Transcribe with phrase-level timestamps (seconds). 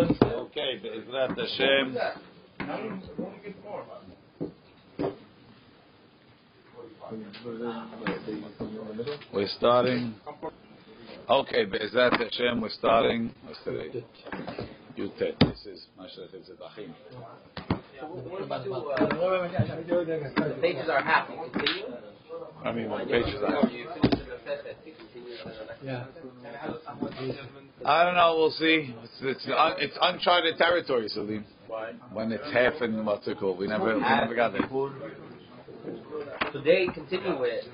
[0.00, 1.96] Okay, Be'ezrat Hashem.
[9.34, 10.14] We're starting.
[11.28, 13.34] Okay, Be'ezrat Hashem, we're starting.
[13.44, 14.02] What's today?
[14.96, 15.38] Yutet.
[15.40, 16.94] This is Mashat Zedachim.
[20.38, 21.28] The pages are half.
[22.64, 23.68] I mean, what pages are?
[23.68, 23.86] you
[24.50, 26.06] finish the Masechet, you continue the next Yeah.
[27.84, 28.36] I don't know.
[28.36, 28.94] We'll see.
[29.02, 31.44] It's it's, un, it's uncharted territory, Salim.
[31.66, 31.92] Why?
[32.12, 33.58] When it's half and what's it called?
[33.58, 34.68] We never we never got there.
[36.52, 37.64] So they continue it.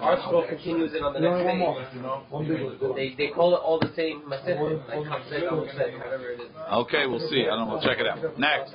[0.00, 2.02] Our scroll continues it on the next one page.
[2.30, 6.40] One big They they call it all the same Masechet, like Hamsek, Hamsek, whatever it
[6.40, 6.48] is.
[6.72, 7.44] Okay, we'll see.
[7.46, 7.74] I don't know.
[7.74, 8.38] We'll check it out.
[8.38, 8.74] Next,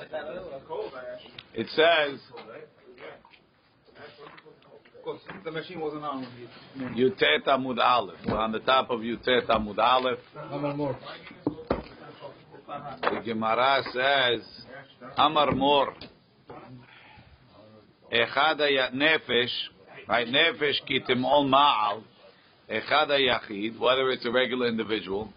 [1.54, 2.20] it says
[5.44, 6.26] The machine wasn't on.
[6.96, 8.16] Yutet Amud Aleph.
[8.26, 10.18] We're on the top of Yutet Amud Aleph.
[13.02, 14.42] The Gemara says,
[15.16, 15.94] Amar Mor.
[18.12, 18.58] Echad
[18.94, 19.48] nefesh,
[20.08, 20.26] right?
[20.26, 22.02] Nefesh kitim ol ma'al.
[22.70, 25.32] Echad hayachid, whether it's a regular individual.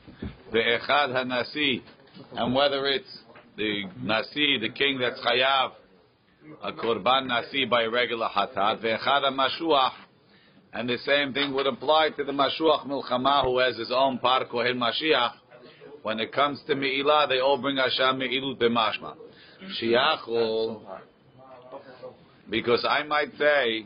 [0.51, 1.81] The echad hanasi,
[2.33, 3.19] and whether it's
[3.57, 5.71] the nasi, the king that's chayav,
[6.63, 8.81] a korban nasi by regular hatat.
[8.81, 9.91] The echad mashuach,
[10.73, 14.45] and the same thing would apply to the mashuach milchama who has his own par
[14.45, 15.33] kohen mashiach.
[16.03, 19.15] When it comes to Me'ilah, they all bring Hashem Me'ilut b'mashma.
[19.81, 20.81] Shiachol,
[22.49, 23.85] because I might say,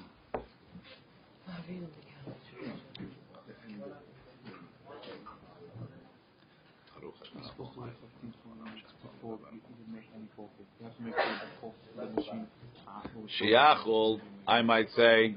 [13.41, 15.35] Shiachol, I might say,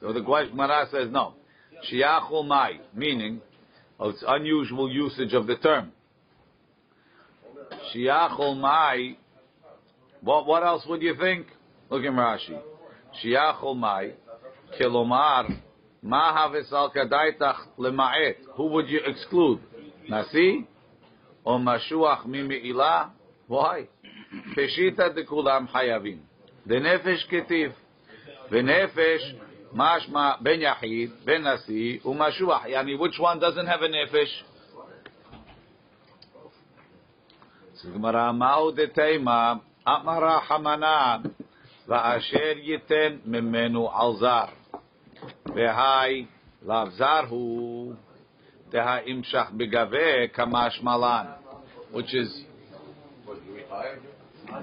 [0.00, 1.34] so the Gemara says no.
[1.90, 3.40] Shiachol mai, meaning,
[3.98, 5.92] oh, it's unusual usage of the term.
[7.94, 9.16] Shiachol mai,
[10.22, 11.46] what, what else would you think?
[11.90, 12.60] Look in Rashi.
[13.22, 14.12] Shiachol mai,
[14.80, 15.60] kilomar,
[16.02, 18.36] ma haves al kadaitach lema'et.
[18.54, 19.60] Who would you exclude?
[20.08, 20.66] Nasi?
[21.46, 23.10] Or mashuach mimi'ilah?
[23.46, 23.86] Why?
[24.56, 26.18] Peshita de kulam hayavim.
[26.66, 27.72] The nefesh ketiv.
[28.50, 29.38] V'nefesh
[29.72, 32.66] mashma ben yachid, ben nasi, umashuach.
[32.68, 34.42] Yani, which one doesn't have a nefesh?
[37.92, 41.30] Gemara, ma'u detema, amara hamana,
[41.88, 44.50] va'asher yiten memenu alzar.
[45.46, 46.26] V'hai
[46.66, 47.94] lavzarhu,
[48.71, 51.35] teha imshach begave kamash malan.
[51.91, 52.43] Which is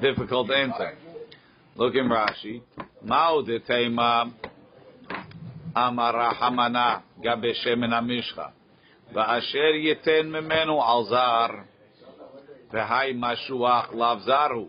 [0.01, 0.97] difficult to answer.
[1.77, 2.63] Look in Rashi.
[3.05, 4.33] Ma'u detema,
[5.75, 8.53] amara hamana, gabe shemen amishcha.
[9.15, 11.65] Va'asher yiten memenu alzar.
[12.71, 14.69] והי משוח לאו זרו,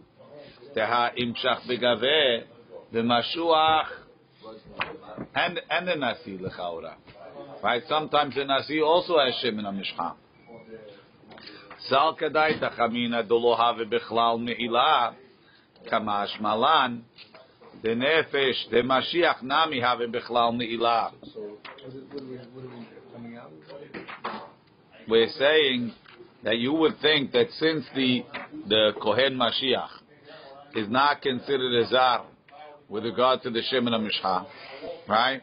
[0.74, 2.46] תהה ימשך בגבה,
[2.92, 3.92] ומשוח,
[5.36, 6.94] and, and the nasi לכאורה.
[7.65, 7.83] Right?
[7.89, 10.17] Sometimes the Nasi also has shemen in Mishkan.
[11.89, 15.15] Sal kadai tachamina meila
[15.91, 17.07] kamash malan
[17.83, 21.13] the nefesh the Mashiach nami have bechlal meila.
[21.33, 21.57] So,
[25.09, 25.95] we're saying
[26.43, 28.25] that you would think that since the
[28.69, 29.89] the Kohen Mashiach
[30.75, 32.27] is not considered a zar
[32.91, 34.47] with regard to the Shemin Mishcha,
[35.09, 35.41] right?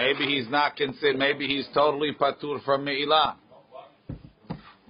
[0.00, 1.18] Maybe he's not considered.
[1.18, 3.34] Maybe he's totally patur from Me'ilah.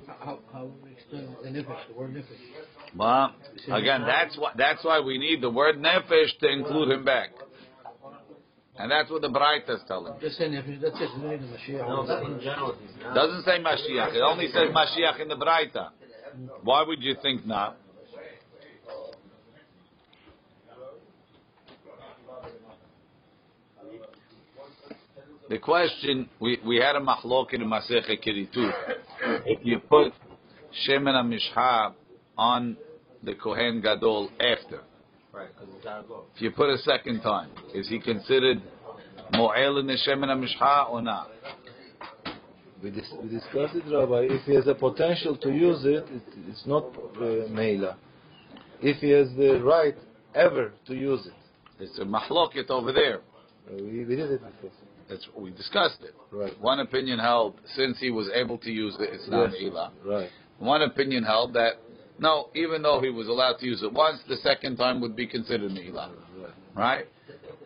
[0.06, 0.38] How,
[0.84, 1.64] we explain the
[1.96, 2.24] word nefesh?
[2.94, 3.34] Well,
[3.72, 7.30] again, that's why that's why we need the word nefesh to include him back,
[8.76, 10.14] and that's what the Braita is telling.
[10.20, 11.10] Just nefesh, that's it.
[13.14, 14.14] Doesn't say Mashiach.
[14.14, 15.90] It only says Mashiach in the Braita.
[16.62, 17.76] Why would you think not?
[25.50, 28.72] The question we, we had a machlok in Masechet Kiritut.
[29.44, 30.12] If you put
[30.86, 31.92] Shemen HaMishha
[32.38, 32.76] on
[33.24, 34.82] the Kohen Gadol after,
[35.32, 36.22] Right, because it's not a go.
[36.36, 38.62] if you put a second time, is he considered
[39.32, 41.28] Mo'el in the Shemen HaMishha or not?
[42.80, 44.28] We, dis- we discussed it, Rabbi.
[44.32, 46.84] If he has a potential to use it, it it's not
[47.16, 47.96] uh, Meila.
[48.80, 49.96] If he has the right
[50.34, 51.32] ever to use it,
[51.82, 53.16] It's a mahloket over there.
[53.18, 54.70] uh, we, we did it before.
[55.10, 56.14] That's we discussed it.
[56.30, 56.58] Right.
[56.60, 59.72] One opinion held since he was able to use it, it's not Yes.
[59.72, 59.92] Elah.
[60.04, 60.30] Right.
[60.58, 61.78] One opinion held that
[62.18, 65.26] no, even though he was allowed to use it once, the second time would be
[65.26, 66.12] considered Elah.
[66.38, 66.52] Right.
[66.74, 67.06] Right?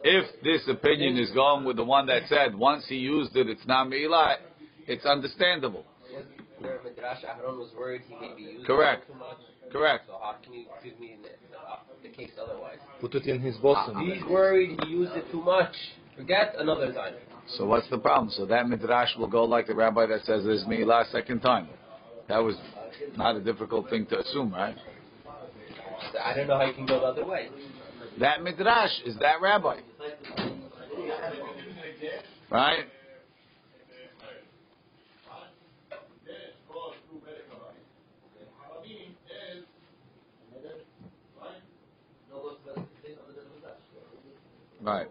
[0.03, 3.67] If this opinion is going with the one that said once he used it, it's
[3.67, 4.37] not Elah,
[4.87, 5.85] it's understandable.
[6.61, 9.05] Midrash Aaron was worried he may be using Correct.
[9.09, 9.37] it too much.
[9.71, 10.05] Correct.
[10.07, 12.79] So how can you give me the, uh, the, the case otherwise?
[13.01, 13.99] Put it in his bosom.
[14.01, 15.75] He's worried he used it too much.
[16.17, 17.15] Forget another time.
[17.49, 18.31] So what's the problem?
[18.31, 21.69] So that midrash will go like the rabbi that says there's me last second time.
[22.29, 22.57] That was
[23.17, 24.77] not a difficult thing to assume, right?
[26.23, 27.49] I don't know how you can go the other way.
[28.19, 29.79] That midrash is that rabbi,
[32.51, 32.87] right?
[44.83, 45.09] Right.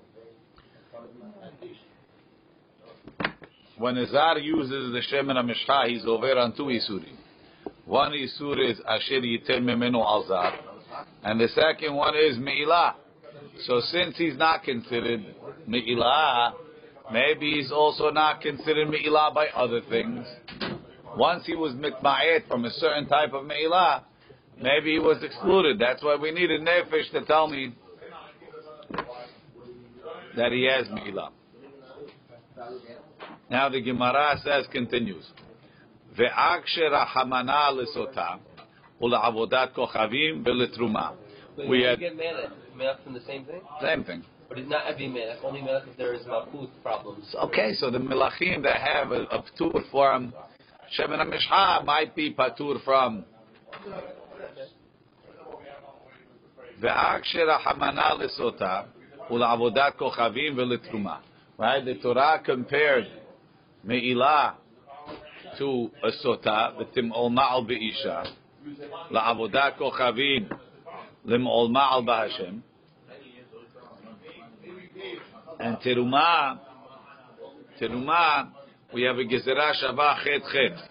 [3.83, 5.51] When a Azar uses the Shem and
[5.89, 7.17] he's over on two Isurim.
[7.83, 10.53] One Isur is Asher Yitel Memenu Alzar,
[11.25, 12.93] and the second one is Me'ilah.
[13.65, 15.25] So since he's not considered
[15.67, 16.53] Me'ilah,
[17.11, 20.25] maybe he's also not considered Me'ilah by other things.
[21.17, 24.03] Once he was Mitma'et from a certain type of Me'ilah,
[24.61, 25.77] maybe he was excluded.
[25.77, 27.75] That's why we needed Nefesh to tell me
[30.37, 31.31] that he has Me'ilah.
[33.53, 35.25] Now the Gemara says, continues,
[36.17, 38.39] Ve'aksher hamana lesota
[38.99, 41.13] ula'avodat kochavim ve'letruma.
[41.55, 42.49] But We had get melech.
[42.75, 43.61] Melech from the same thing?
[43.79, 44.23] same thing.
[44.49, 45.37] But it's not every melech.
[45.43, 47.27] Only melech if there is malchut problems.
[47.43, 50.33] Okay, so the melachim that have a, a patur from
[50.97, 53.23] Shemin HaMishcha might be patur from
[56.81, 58.87] Ve'aksher hamana lesota
[59.29, 61.19] ula'avodat kochavim ve'letruma.
[61.59, 61.85] Right?
[61.85, 63.05] The Torah compared
[63.85, 64.55] Me'ilah
[65.57, 68.27] to a sota, v'tim'ol ma'al be'isha,
[69.11, 70.49] la'avodat kochavim,
[71.25, 72.61] lim'ol ma'al b'Hashem,
[75.59, 76.59] and teruma,
[77.79, 78.49] teruma,
[78.93, 80.89] we have a gezerah shavah chet chet.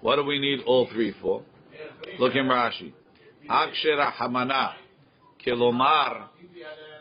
[0.00, 1.42] What do we need all three for?
[2.18, 2.92] Look in Rashi.
[3.48, 4.72] Akshera hamana,
[5.46, 6.28] kilomar,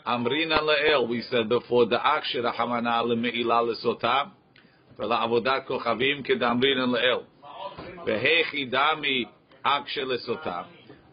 [0.06, 1.08] amrina le'el.
[1.08, 4.32] We said before the akshera hamana le'me'ilah le'sota,
[5.01, 7.19] ולעבודת כוכבים כדאמרינן לאל.
[8.07, 9.25] והיכי דמי
[9.63, 10.63] אקשה לסוטה.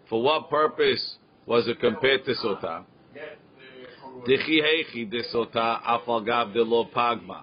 [0.10, 1.18] For what purpose
[1.48, 2.84] was it compared to sota?
[4.26, 7.42] דכי היכי דסוטה אף על גב דלא פגמה.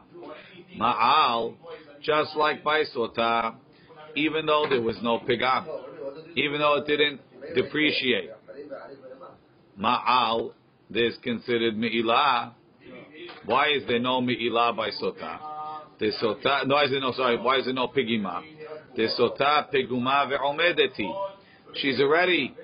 [0.78, 1.54] Ma'al,
[2.00, 3.54] just like by sota,
[4.14, 5.66] even though there was no pigam,
[6.36, 7.20] even though it didn't
[7.54, 8.30] depreciate.
[9.78, 10.52] Ma'al,
[10.88, 12.52] this considered me'ilah.
[13.46, 15.53] Why is there no me'ilah by sota?
[15.98, 18.42] The sota, no, is there no, sorry, why is there no pigima?
[18.96, 21.12] The sota piguma ve'omedeti.
[21.74, 22.54] She's already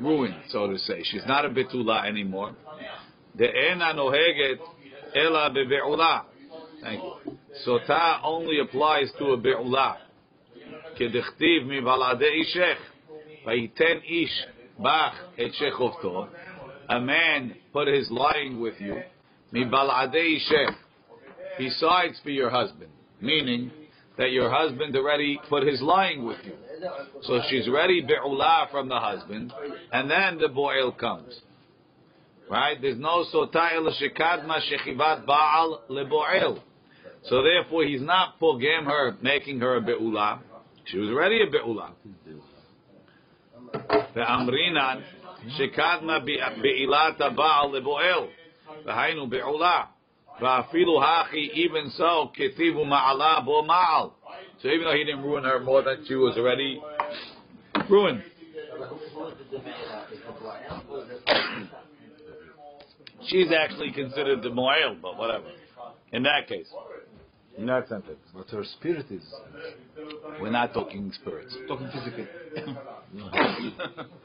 [0.00, 1.02] ruined, so to say.
[1.04, 2.54] She's not a betula anymore.
[3.36, 4.58] The ena noheget
[5.14, 6.24] ela bebe'ula.
[6.82, 7.38] Thank you.
[7.66, 9.96] Sota only applies to a be'ula.
[10.96, 12.78] כדכתיב מבלעדי אישך,
[13.46, 14.46] ויתן איש
[14.78, 16.26] בך את שכבתו.
[16.88, 18.96] A man put his lying with you,
[19.52, 20.70] מבלעדי אישך,
[21.57, 22.91] besides for your husband.
[23.21, 23.71] Meaning
[24.17, 26.53] that your husband already put his lying with you.
[27.23, 29.53] So she's ready bi'ula from the husband,
[29.91, 31.33] and then the boil comes.
[32.49, 32.79] Right?
[32.81, 36.61] There's no sota el shekadma shechivat ba'al leboel.
[37.25, 40.39] So therefore he's not pogem her, making her a be'ula.
[40.85, 41.91] She was already a be'ula.
[44.15, 45.03] Ve'amrinan
[45.59, 48.29] shekadma be'ilat ba'al leboel.
[48.85, 49.87] V'hainu be'ula.
[50.41, 54.11] Va'afilu hachi, even so, ketivu ma'ala bo ma'al.
[54.61, 56.81] So even though he didn't ruin her more than she was already
[57.89, 58.23] ruined.
[63.27, 65.47] She's actually considered the mo'el, but whatever.
[66.11, 66.67] In that case.
[67.57, 68.19] In that sentence.
[68.33, 69.23] But her spirit is.
[70.39, 71.55] We're not talking spirits.
[71.67, 72.27] Talking physically.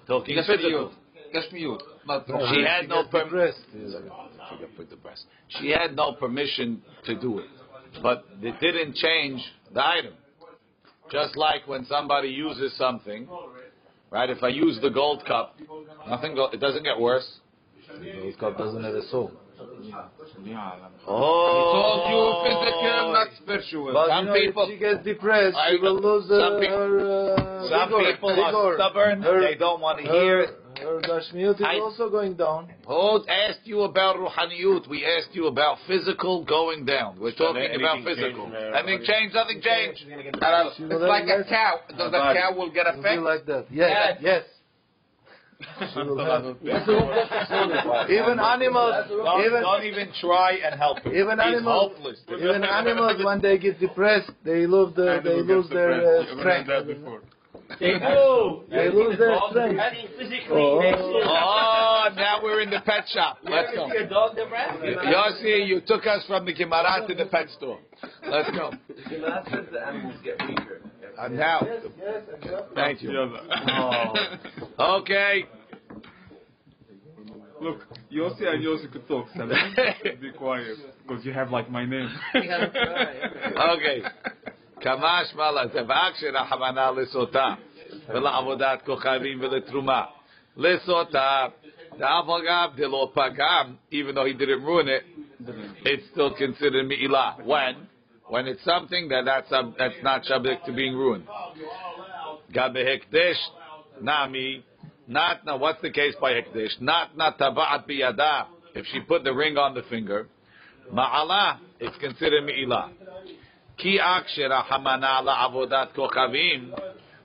[0.07, 0.93] Talking physical.
[1.33, 1.81] Gashmiut.
[2.53, 3.55] She had no permission.
[5.61, 7.47] She had no permission to do it,
[8.03, 9.41] but it didn't change
[9.73, 10.15] the item.
[11.11, 13.29] Just like when somebody uses something,
[14.11, 14.31] right?
[14.31, 15.57] If I use the gold cup,
[16.09, 16.35] nothing.
[16.35, 17.29] Go- it doesn't get worse.
[18.01, 19.33] The gold cup doesn't have a soul.
[21.07, 22.43] Oh, you
[23.43, 23.93] spiritual.
[23.93, 27.69] But some you know, people, she gets depressed, I, she will lose some her, uh,
[27.69, 28.43] some vigor, people vigor.
[28.43, 29.23] are stubborn.
[29.23, 30.49] Her, they don't want to hear.
[30.83, 32.71] Her gashmiut is I- also going down.
[32.87, 34.89] Who asked you about ruhaniyut?
[34.89, 37.19] We asked you about physical going down.
[37.21, 38.53] We're talking about physical.
[38.55, 39.35] Anything changed?
[39.35, 40.01] Nothing changed.
[40.01, 40.07] She
[40.85, 41.81] It's like a cow.
[41.89, 43.23] The, the cow will get a It'll be fat.
[43.23, 43.67] like that.
[43.71, 44.45] Yes, Yes.
[45.73, 45.93] yes.
[45.95, 46.43] She will have
[48.11, 51.13] even animals, Don't, even don't even try and help him.
[51.15, 52.19] even He's animals, hopeless.
[52.37, 56.69] even animals when they get depressed, they lose the, they lose their uh, strength.
[57.81, 58.63] They do.
[58.71, 59.81] They lose their Dog strength.
[60.51, 60.81] Oh.
[61.25, 63.39] Oh, now we're in the pet shop.
[63.45, 63.85] Let's You go.
[63.85, 64.83] ever see a dog that runs?
[64.83, 67.79] Yossi, you took us from the Gemara to the pet store.
[68.27, 68.73] Let's go.
[68.87, 70.81] the animals get weaker.
[71.19, 71.67] And now,
[72.75, 73.11] thank you.
[73.69, 74.15] Oh.
[75.01, 75.45] Okay.
[77.61, 77.81] Look,
[78.13, 79.27] Yossi and Yossi could talk.
[79.37, 79.49] Sam.
[80.21, 82.11] Be quiet, because you have like my name.
[82.35, 84.03] Okay.
[84.82, 87.54] כמשמע לזבק שרחמנה לסוטה
[88.08, 90.04] ולעבודת כוכבים ולתרומה.
[90.58, 91.48] לסוטה,
[91.98, 95.04] דאף אגב דלא פגם, even though he didn't ruin it,
[95.86, 97.46] it's still considered me'ilah.
[97.46, 97.88] When?
[98.28, 101.28] When it's something that that's, um, that's not subject to being ruined.
[102.52, 103.38] גם בהקדש,
[104.02, 104.64] nami,
[105.08, 106.82] not, now what's the case by הקדש?
[106.82, 108.44] not not טבעת בידה,
[108.76, 110.28] if she put the ring on the finger,
[110.94, 112.90] ma'ala, it's considered me'ilah.
[113.79, 116.73] Ki akshera hamana la'avodat kochavim,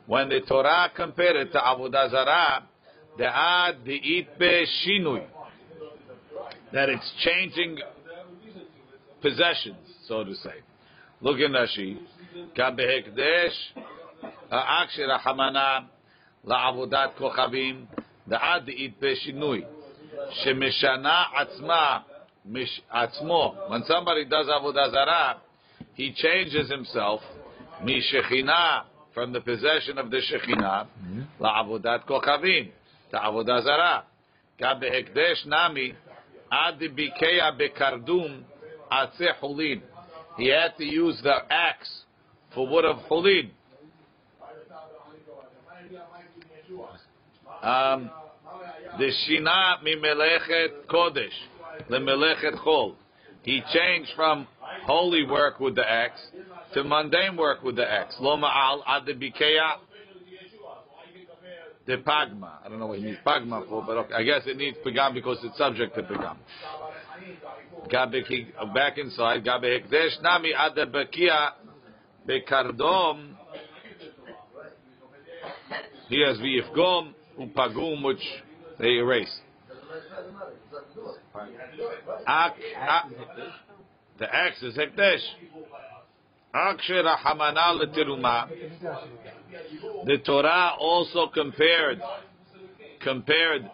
[0.06, 2.64] when the Torah compared it to avodah zarah,
[3.20, 4.28] de'ad de'it
[4.86, 5.26] shinui,
[6.74, 7.78] that it's changing
[9.22, 9.76] possessions,
[10.08, 10.62] so to say.
[11.22, 11.98] Look in Rashi.
[12.58, 13.54] Kabehekdesh
[14.52, 15.86] akshera hamana
[16.46, 17.86] la'avodat kochavim,
[18.30, 19.66] de'ad de'it shinui,
[20.46, 22.04] shemeshana atzma,
[22.46, 23.70] mish atzmo.
[23.70, 25.42] When somebody does avodah zarah,
[25.98, 27.22] he changes himself
[27.84, 28.84] mishchina
[29.16, 30.86] from the possession of the shechina
[31.42, 32.70] la'avodat kochavim
[33.10, 34.04] to avodah zarah.
[34.60, 35.96] Ka behekdesh nami
[36.52, 38.44] ad bekardum
[38.92, 39.82] atzeh.
[40.38, 42.04] He had to use the axe
[42.54, 43.50] for wood of hulin.
[47.64, 48.12] Um,
[49.00, 51.30] the shina mi melechet kodesh
[51.90, 52.94] le melechet chol.
[53.42, 54.48] He changed from
[54.86, 56.22] holy work with the axe
[56.74, 58.16] to mundane work with the axe.
[58.20, 59.78] Lo ma'al ad bikeya
[61.88, 62.60] the pagma.
[62.64, 64.14] I don't know what he needs pagma for, but okay.
[64.14, 66.38] I guess it needs pagam because it's subject to pagam.
[68.74, 69.46] Back inside.
[69.46, 71.52] Gabe hekdesh nami ad bekia
[72.28, 73.36] bekardom.
[76.10, 78.24] He has v'yifgom upagum, which
[78.80, 79.40] they erase.
[82.28, 82.56] Ak,
[84.20, 85.22] the axe is hekdesh.
[86.56, 88.50] Akshera hamana letiruma.
[90.06, 92.02] The Torah also compared
[93.04, 93.70] compared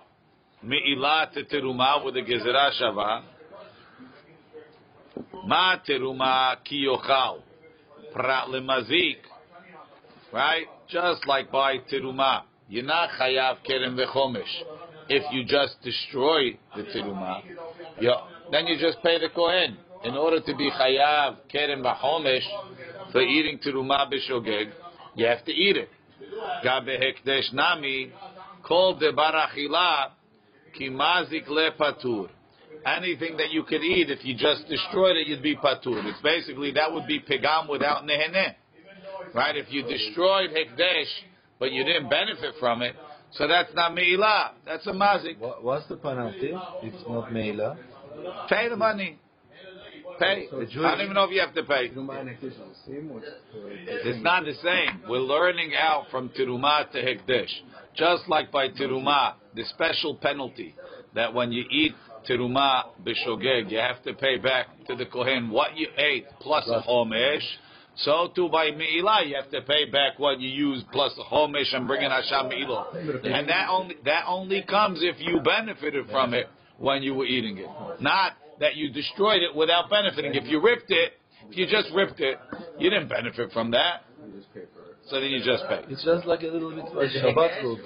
[0.63, 3.23] me'ilah to teruma with the gezerah shava.
[5.45, 7.41] Ma teruma ki yochal
[8.13, 9.17] prat lemazik.
[10.31, 14.63] Right, just like by teruma, you're not chayav kerem v'chomesh.
[15.09, 17.41] If you just destroy the teruma,
[18.51, 19.77] then you just pay the kohen.
[20.03, 24.71] In order to be chayav kerem v'chomesh for eating teruma b'shogeg,
[25.15, 25.89] you have to eat it.
[26.63, 28.11] Gabe hekdesh nami,
[28.63, 30.11] kol de barachila,
[30.77, 32.27] ki mazik le.
[32.85, 36.03] Anything that you could eat, if you just destroyed it, you'd be patur.
[36.05, 38.55] It's basically, that would be pegam without neheneh.
[39.33, 39.55] Right?
[39.55, 41.07] If you destroyed hekdesh,
[41.59, 42.93] but you didn't benefit from it,
[43.31, 44.51] so that's not meila.
[44.65, 45.39] That's a mazik.
[45.39, 46.53] What, what's the penalty?
[46.81, 47.77] It's not meila.
[48.49, 49.17] Pay the money.
[50.19, 50.47] Pay.
[50.51, 51.91] I don't even know if you have to pay.
[53.85, 55.01] It's not the same.
[55.09, 57.51] We're learning out from Tirumah to Hekdesh.
[57.95, 60.75] Just like by Tirumah, the special penalty
[61.15, 61.93] that when you eat
[62.27, 66.81] Tirumah Bishogeg, you have to pay back to the Kohen what you ate plus a
[66.87, 67.43] Homesh.
[67.97, 71.75] So too by Me'ilah, you have to pay back what you used plus the Homesh
[71.75, 73.23] and bring in Hasham Me'ilah.
[73.23, 76.47] And that only, that only comes if you benefited from it
[76.79, 77.69] when you were eating it.
[78.01, 80.33] Not that you destroyed it without benefiting.
[80.35, 82.39] If you ripped it, if you just ripped it,
[82.79, 84.05] you didn't benefit from that.
[85.09, 85.81] So then you just pay.
[85.89, 87.81] It's just like a little bit like Shabbat rules.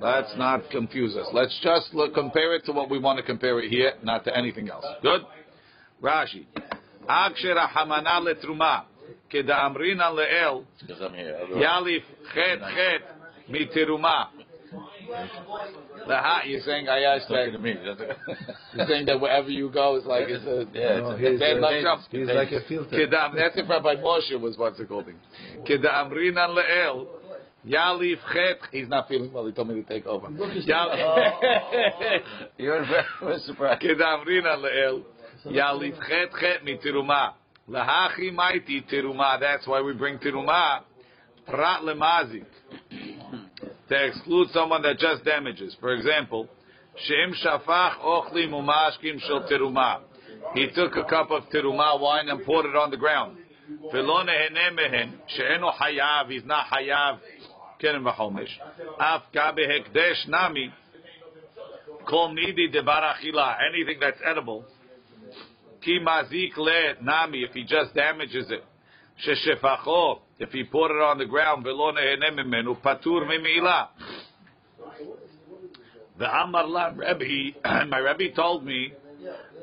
[0.00, 1.26] Let's not confuse us.
[1.34, 4.34] Let's just look, compare it to what we want to compare it here, not to
[4.34, 4.86] anything else.
[5.02, 5.20] Good?
[6.02, 6.46] Rashi.
[7.06, 8.84] Akshera hamana letruma.
[9.30, 10.64] Keda'amrina le'el.
[10.88, 12.02] Yalif
[12.34, 13.02] chet chet
[13.50, 14.28] mitiruma.
[16.08, 17.52] Laha, you're saying I asked that.
[18.74, 20.64] You're saying that wherever you go is like it's a
[21.00, 22.02] No, it's he's, a bad luck uh, jump.
[22.10, 22.96] he's like a filter.
[22.96, 25.06] Kedam, that's if Rabbi Moshe was what's it called?
[25.68, 27.06] Kedamrina le'el.
[27.66, 28.58] Yalif chet.
[28.72, 29.46] He's not feeling well.
[29.46, 30.28] He told me to take over.
[32.58, 33.82] You're very surprised.
[33.82, 35.02] Kedamrina le'el.
[35.46, 37.32] Yalif chet chet mitiruma.
[37.68, 39.38] Lahachi mighty tiruma.
[39.40, 40.80] That's why we bring tiruma.
[41.46, 42.44] Prat lemazik.
[43.88, 45.76] To exclude someone that just damages.
[45.80, 46.48] For example,
[46.96, 50.00] Shem shafach ochli mumashkim shel teruma.
[50.54, 53.38] He took a cup of teruma wine and poured it on the ground.
[53.92, 57.18] V'lo nehene mehen, she'eno hayav, he's not hayav,
[63.72, 64.64] anything that's edible.
[65.82, 68.64] Ki mazik le nami, if he just damages it.
[69.26, 73.88] Sheshefacho, if he poured it on the ground, v'lo nehene mimenu, patur mimilah.
[76.18, 77.56] The Amar La Rebbe,
[77.88, 78.92] my Rebbe told me,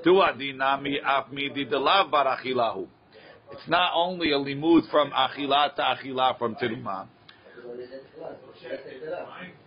[0.04, 2.88] Tu adinami af midi delav bar achilahu.
[3.52, 7.08] It's not only a limud from achila to achila from teruma.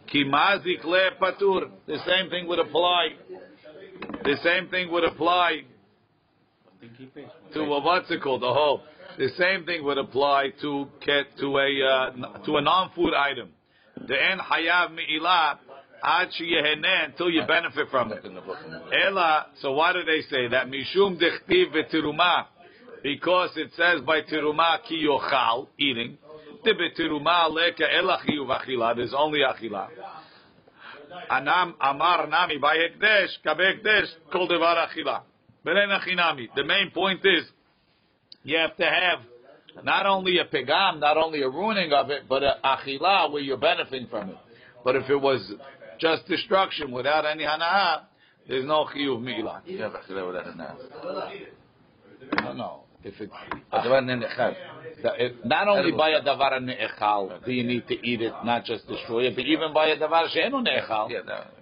[0.07, 1.71] Ki mazik le patur.
[1.87, 3.09] The same thing would apply.
[4.25, 5.63] The same thing would apply
[7.53, 8.43] to a what's it called?
[8.43, 8.83] The whole.
[9.17, 10.89] The same thing would apply to
[11.39, 13.51] to a uh, to a non-food item.
[14.09, 15.59] The en hayav mi'ilah
[16.03, 18.25] ad sheyeheneh until you benefit from it.
[19.07, 19.47] Ela.
[19.61, 20.67] So why do they say that?
[20.67, 22.47] Mishum dechtiv v'tiruma.
[23.05, 26.19] Because it says by tiruma ki yochal eating.
[26.67, 28.97] Tiruma leka ela chiyuv achila.
[28.97, 29.89] There's only achila.
[31.31, 35.23] Anam amar nami by hekdesh kabekdesh kol devar achila.
[35.65, 37.45] The main point is
[38.45, 39.21] you have to have
[39.83, 43.57] not only a pigam, not only a ruining of it, but a achila where you're
[43.57, 44.37] benefiting from it.
[44.85, 45.53] But if it was
[45.99, 48.03] just destruction without any hana'ah,
[48.47, 49.63] there's no chiyuv mi'ilah.
[49.67, 50.77] You have achila without hana'ah.
[52.43, 52.81] No, no.
[53.07, 53.33] If it's
[55.45, 59.27] not only by a davar ne'echal do you need to eat it, not just destroy
[59.27, 61.11] it, but even by a davar she'enu ne'echal,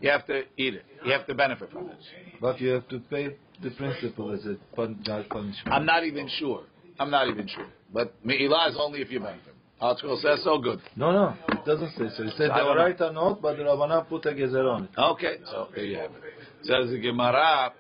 [0.01, 0.85] you have to eat it.
[1.05, 1.99] You have to benefit from it.
[2.41, 5.67] But you have to pay the principle as a punishment.
[5.67, 6.65] I'm not even sure.
[7.03, 7.67] I'm not even sure.
[7.93, 9.55] But me'ilah is only if you benefit.
[9.81, 10.81] Article says so good.
[10.95, 12.23] No, no, it doesn't say so.
[12.23, 12.83] It says I the don't know.
[12.83, 14.91] Oraita not, but the Rabbanah put a gezer on it.
[14.97, 16.23] Okay, so there you have it.
[16.63, 17.73] Says the Gemara,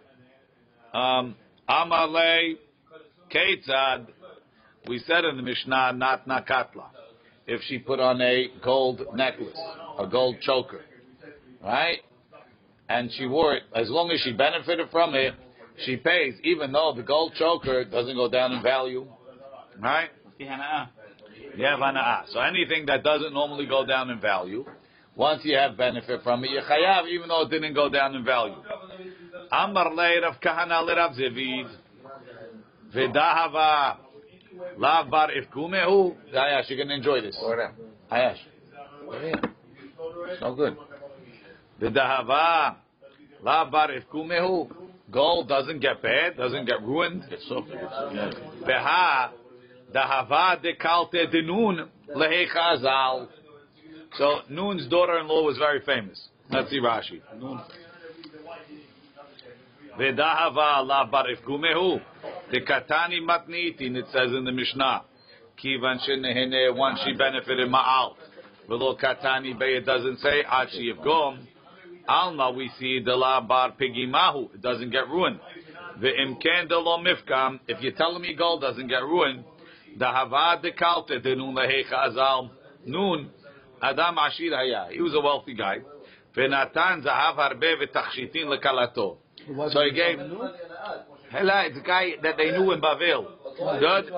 [0.93, 1.37] um,
[1.69, 2.57] Amalei
[3.33, 4.09] Ketzad,
[4.89, 6.87] we said in the Mishnah, not Nakatla.
[7.47, 9.57] If she put on a gold necklace,
[9.99, 10.81] a gold choker,
[11.63, 11.99] right?
[12.89, 15.35] And she wore it, as long as she benefited from it,
[15.85, 19.07] she pays, even though the gold choker doesn't go down in value,
[19.81, 20.11] right?
[20.39, 22.29] You have hana'ah.
[22.33, 24.65] So anything that doesn't normally go down in value,
[25.15, 28.25] once you have benefit from it, you chayav, even though it didn't go down in
[28.25, 28.57] value.
[29.51, 31.69] Amar le Rav Kahana le Rav Zevid,
[32.95, 33.99] v'dahava
[34.79, 36.17] lav bar ifkumehu.
[36.35, 37.39] Ayash, you're going to enjoy this.
[37.43, 37.75] Ora.
[38.11, 38.39] Ayash.
[39.13, 40.77] It's no good.
[41.81, 42.77] V'dahava
[43.43, 44.71] lav bar ifkumehu.
[45.13, 47.25] Gold doesn't get bad, doesn't get ruined.
[47.31, 47.69] It's soft.
[47.71, 48.31] It's, yeah.
[48.67, 49.33] Beha
[49.95, 53.29] dahava dekalte denun lehechazal.
[54.17, 56.29] So Nun's daughter-in-law was very famous.
[56.51, 57.21] Let's see Rashi.
[59.99, 62.01] Vedahava la barifkumehu.
[62.51, 65.03] The katani matnitin, it says in the Mishnah.
[65.63, 68.15] Kivan shenehene, once she benefited ma'al.
[68.69, 71.47] Velo katani be, it doesn't say, ad sheyivgom.
[72.09, 74.55] Alma, we see the la bar pigimahu.
[74.55, 75.41] It doesn't get ruined.
[76.01, 77.61] Ve'imken de lo mifkam.
[77.69, 79.45] If you're telling me gold doesn't get ruined,
[79.99, 82.51] dahava de kalte de nun lehecha azal.
[82.85, 83.31] Nun,
[83.81, 84.89] Adam Ashir Haya.
[84.91, 85.79] He was a wealthy guy.
[86.37, 89.19] Venatan zahav harbe v'tachshitin lekalato.
[89.73, 90.19] So he gave.
[91.32, 93.26] Hela, it's a guy that they knew in Bavel.
[93.58, 94.12] Good?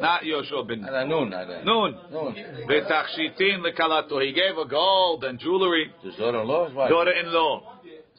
[0.00, 0.84] Not Yoshua bin.
[0.84, 1.64] Ala nun, ala.
[1.64, 1.96] Nun.
[2.10, 2.34] Nun.
[2.68, 4.20] V'tachshitin lekalato.
[4.24, 5.92] He gave a gold and jewelry.
[6.02, 6.90] His daughter-in-law is wife.
[6.90, 7.72] Daughter-in-law.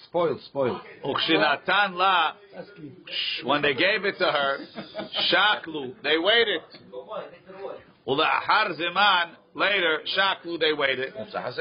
[0.06, 0.82] Spoiled, spoiled.
[1.04, 2.34] Ukshinatan la.
[3.44, 4.58] When they gave it to her,
[5.34, 5.96] shaklu.
[6.04, 6.62] They waited.
[8.08, 9.32] Ula'ahar zeman.
[9.54, 10.60] Later, shaklu.
[10.60, 11.14] They waited.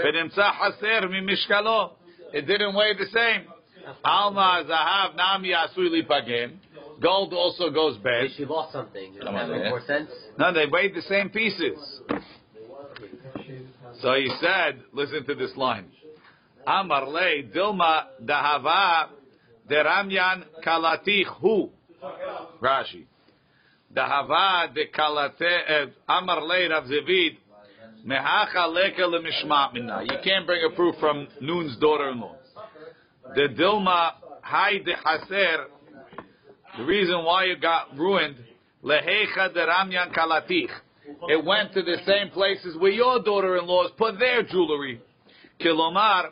[0.04, 1.90] ונמצא חסר ממשקלו.
[2.32, 3.46] It didn't weigh the same.
[4.03, 6.57] Alma zahav nami asui lipagem.
[7.01, 8.29] Gold also goes bad.
[8.35, 10.09] She lost something, does that make more sense?
[10.37, 11.77] No, they weighed the same pieces.
[14.01, 15.85] So he said, listen to this line.
[16.65, 19.09] Amar le dilma dahava
[19.69, 21.69] deramyan kalatich hu.
[22.61, 23.05] Rashi.
[23.95, 27.37] Dahava de kalate eh, Amar le Rav Zevid
[28.05, 30.01] mehacha leka lemishma minna.
[30.03, 32.36] You can't bring a proof from Nun's daughter-in-law.
[33.35, 34.11] The dilma
[34.43, 35.65] hay de haser.
[36.77, 38.35] The reason why it got ruined
[38.83, 40.69] lehecha deramyan kalatich.
[41.29, 45.01] It went to the same places where your daughter-in-laws put their jewelry.
[45.59, 46.31] Kilomar,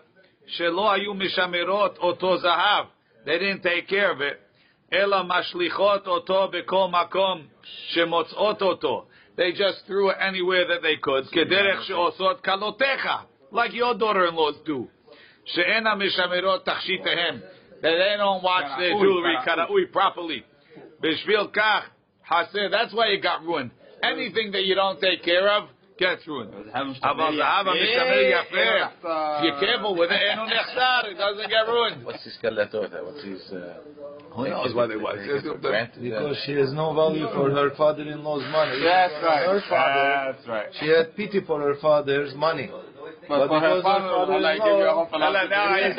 [0.59, 2.87] shelo ayu mishamirot oto zahav.
[3.25, 4.41] They didn't take care of it.
[4.91, 7.45] Ela mashlichot oto bekol makom
[7.95, 9.07] shemotzot oto.
[9.37, 11.25] They just threw it anywhere that they could.
[11.25, 13.23] Kederech sheosot kalotecha.
[13.51, 14.87] like your daughter-in-laws do
[15.45, 17.41] she'ena mishamirot tachshitahem,
[17.81, 20.43] that they don't watch their jewelry karaui properly.
[21.03, 21.83] Bishvil kach
[22.29, 23.71] haser, that's why it got ruined.
[24.03, 26.51] Anything that you don't take care of gets ruined.
[26.53, 28.91] Aval zahava mishamer yafer,
[29.39, 32.05] if you're careful with it, enu nechsar, it doesn't get ruined.
[32.05, 33.03] What's his galetota?
[33.03, 33.53] What's his...
[34.35, 35.17] Who knows what it was?
[35.23, 38.81] Because she has no value for her father-in-law's money.
[38.83, 39.45] That's right.
[39.47, 40.67] Her father, That's right.
[40.79, 42.69] She had pity for her father's money.
[43.27, 45.49] But, but her father will like give you a whole philosophy.
[45.49, 45.93] Now I.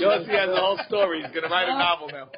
[0.00, 1.22] Yossi has a whole story.
[1.22, 2.28] He's going to write a novel now.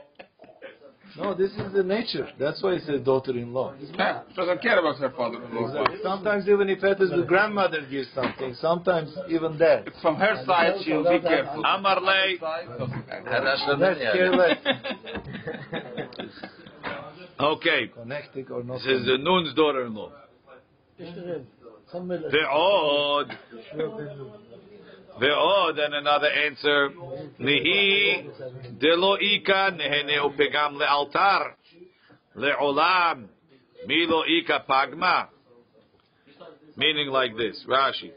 [1.19, 2.27] No, this is the nature.
[2.39, 3.75] That's why it's a daughter-in-law.
[3.99, 5.67] Yeah, doesn't care about her father-in-law.
[5.67, 5.99] Exactly.
[6.03, 9.87] Sometimes even if it is the grandmother gives something, sometimes even that.
[9.89, 11.63] It's from her side, she'll be careful.
[11.67, 12.39] Amar lei.
[17.41, 17.89] Okay.
[17.89, 18.79] Connecting or not.
[18.79, 20.13] This is the nun's daughter-in-law
[25.21, 26.91] the odd and another answer.
[27.39, 31.53] Nihi delo ika neheneu pegam le'altar.
[32.37, 33.29] Le'olam.
[33.87, 34.25] Milo
[34.69, 35.29] pagma.
[36.77, 38.13] Meaning like this, Rashi.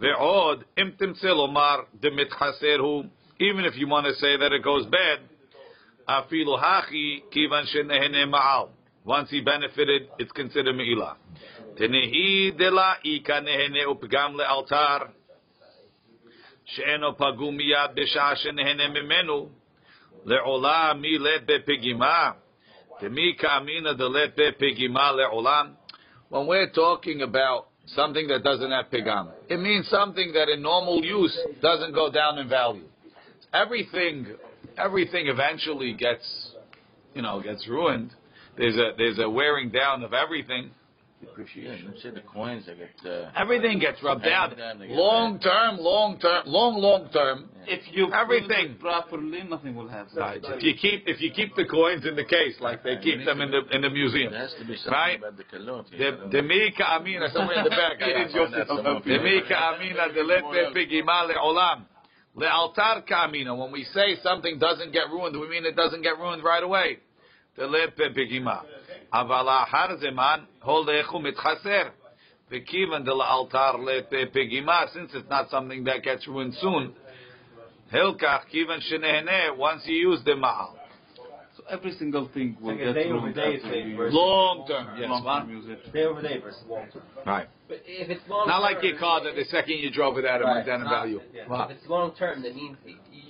[0.00, 0.96] Ve'od, im
[3.40, 5.20] Even if you want to say that it goes bad,
[6.08, 8.68] afilu hachi kivan she'nehene ma'al.
[9.04, 11.16] Once he benefited, it's considered me'ilah.
[11.76, 12.52] Tenehi
[13.04, 14.36] ika nehene upgam
[18.94, 19.50] mimenu.
[21.00, 21.58] Mi lepe
[23.96, 25.76] de lepe.
[26.28, 31.02] When we're talking about something that doesn't have pigam, it means something that in normal
[31.04, 32.84] use doesn't go down in value.
[33.52, 34.26] Everything,
[34.76, 36.54] everything eventually gets,
[37.14, 38.12] you know, gets ruined.
[38.56, 40.70] There's a there's a wearing down of everything.
[41.20, 41.92] Depreciation.
[41.94, 42.90] You said the coins they get.
[43.04, 44.52] Uh, Everything gets rubbed out.
[44.58, 47.50] Everything gets- Long term, long term, long long term.
[47.66, 48.76] If you Everything.
[48.80, 50.16] properly, nothing will happen.
[50.16, 50.40] Right.
[50.42, 53.42] If you keep if you keep the coins in the case, like they keep them
[53.42, 55.18] in the in the museum, There has to be something right?
[55.18, 55.90] about the kalot.
[55.90, 57.96] The the mika amina somewhere in the back.
[58.00, 59.02] Yeah, that's the one.
[59.04, 61.84] Mika amina the lepe pigima leolam
[62.36, 63.56] lealtar kamina.
[63.56, 66.98] When we say something doesn't get ruined, we mean it doesn't get ruined right away.
[67.56, 68.62] The lepe pigima.
[69.12, 71.90] Avala har zeman holechu mitchaser.
[72.50, 74.88] V'kivan de laaltar lepe pigima.
[74.92, 76.94] Since it's not something that gets ruined soon.
[77.92, 79.56] Hilkach kivan shenehene.
[79.56, 80.74] Once you use the ma'al.
[81.56, 84.14] So every single thing will Like get day over ruined day after thing you versus-
[84.14, 84.86] use Long term.
[84.94, 85.00] it.
[85.00, 85.10] Yes.
[85.10, 85.92] Long term use it.
[85.92, 87.02] Day over day versus long term.
[87.26, 87.48] Right.
[87.68, 90.24] But if it's long Not term, like your car that the second you drove it
[90.24, 91.20] out of Right, down value.
[91.34, 91.46] yeah.
[91.48, 91.64] Wow.
[91.68, 92.76] If it's long term, that means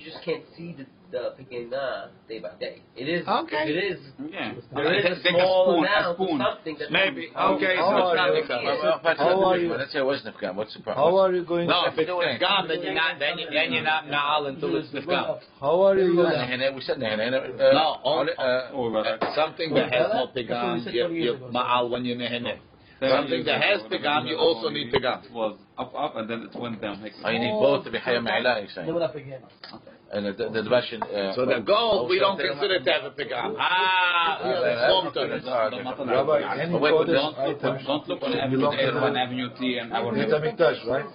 [0.00, 2.82] you you just can't see the the pigina day by day.
[2.96, 3.66] It is Okay.
[3.66, 3.98] It is
[4.30, 4.54] Yeah.
[4.72, 6.40] there is a Take a small spoon, a amount spoon.
[6.40, 7.24] of something that Maybe.
[7.34, 8.62] Okay, how so are you- Nifgam.
[8.62, 8.78] Yeah.
[8.78, 10.54] Well, if How are you- Let's say it was Nifgam.
[10.54, 11.02] What's the problem?
[11.12, 13.18] How are you going No, to if it's nifgam, then you're not.
[13.18, 15.40] Then, you, then you're not na'al until it's nifgam.
[15.60, 17.34] How are you going Nehene, we said nehene.
[17.34, 22.16] uh, No, only, uh, Oh, Something that has no pigam, you, you ma'al when you're
[22.16, 22.56] nehene.
[23.00, 25.22] Something that has pigam, you also need pigam.
[25.80, 27.02] It up, up, and then it went down.
[27.02, 28.86] Like, oh, you need both to be hayam me'ila, you're saying.
[28.86, 29.40] Never up again.
[30.12, 33.10] And the, the, the Dvashin, uh, So the gold, we don't consider to have a
[33.14, 33.54] pigam.
[33.58, 35.30] Ah, Yeah, long term.
[35.30, 39.48] Rabbi, any Wait, but Kodesh don't item Don't look on Avenue A, on the Avenue
[39.56, 41.06] T, and our Beit HaMikdash, right?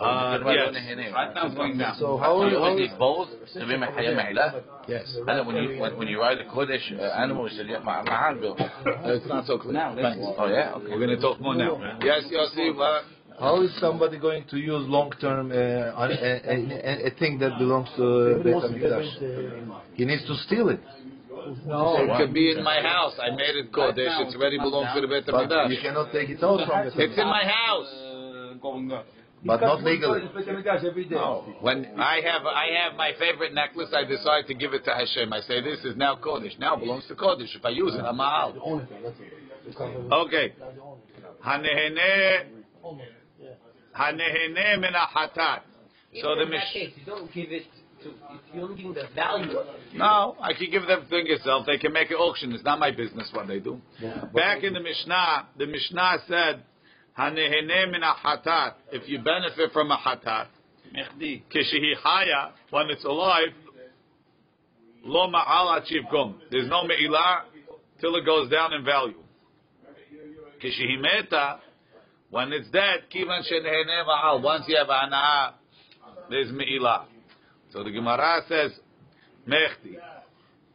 [0.00, 0.74] Uh, yes.
[1.14, 1.94] Right now it's going down.
[1.98, 2.58] So how So are you you?
[2.58, 4.62] always need both to be hayam me'ila.
[4.88, 5.16] Yes.
[5.28, 8.02] And when you when, when you ride a Kodesh uh, animal, you said yeah, ma-
[8.02, 8.56] ma'al go.
[9.06, 9.74] It's not so clear.
[9.74, 9.94] Now.
[10.36, 10.90] Oh yeah, okay.
[10.90, 11.78] We're going to talk more now.
[12.02, 12.74] Yes, Yossi.
[12.76, 13.04] what?
[13.40, 17.88] How is somebody going to use long-term uh, a, a, a, a thing that belongs
[17.96, 19.80] to Beit HaMikdash?
[19.94, 20.80] He needs to steal it.
[21.66, 23.14] No, It could be in my house.
[23.18, 24.28] I made it Kodesh.
[24.28, 27.18] It already belongs to the Beit But you cannot take it out from the It's
[27.18, 27.88] in my house.
[27.88, 29.06] Uh, going up.
[29.42, 30.20] But not legally.
[31.62, 35.32] When I have I have my favorite necklace, I decide to give it to Hashem.
[35.32, 36.58] I say this is now Kodesh.
[36.58, 37.56] Now it belongs to Kodesh.
[37.56, 38.56] If I use it, I'm out.
[38.62, 40.12] Only thing, that's it.
[40.12, 40.52] Okay.
[41.42, 42.44] Hanehene
[44.00, 45.60] Hanehene min hatat.
[46.20, 46.62] So the in mish.
[46.72, 47.64] case, you don't give it
[48.02, 48.12] to.
[48.54, 49.52] You're only giving the value.
[49.94, 51.66] No, I can give them thing itself.
[51.66, 52.52] They can make an auction.
[52.52, 53.80] It's not my business what they do.
[54.34, 56.62] Back in the Mishnah, the Mishnah said,
[57.18, 60.46] "Hanehene min hatat." If you benefit from a hatat,
[60.94, 61.42] Mehdi.
[61.54, 63.52] kishihi haya, when it's alive,
[65.04, 66.36] lo ma'ala chivkom.
[66.50, 67.42] There's no me'ilah
[68.00, 69.22] till it goes down in value.
[70.62, 71.60] Kishihi meta,
[72.30, 74.42] when it's dead, kivan shenehene ma'al.
[74.42, 75.54] Once you have anah,
[76.28, 77.04] there's me'ilah.
[77.72, 78.72] So the Gemara says,
[79.48, 79.96] mechti.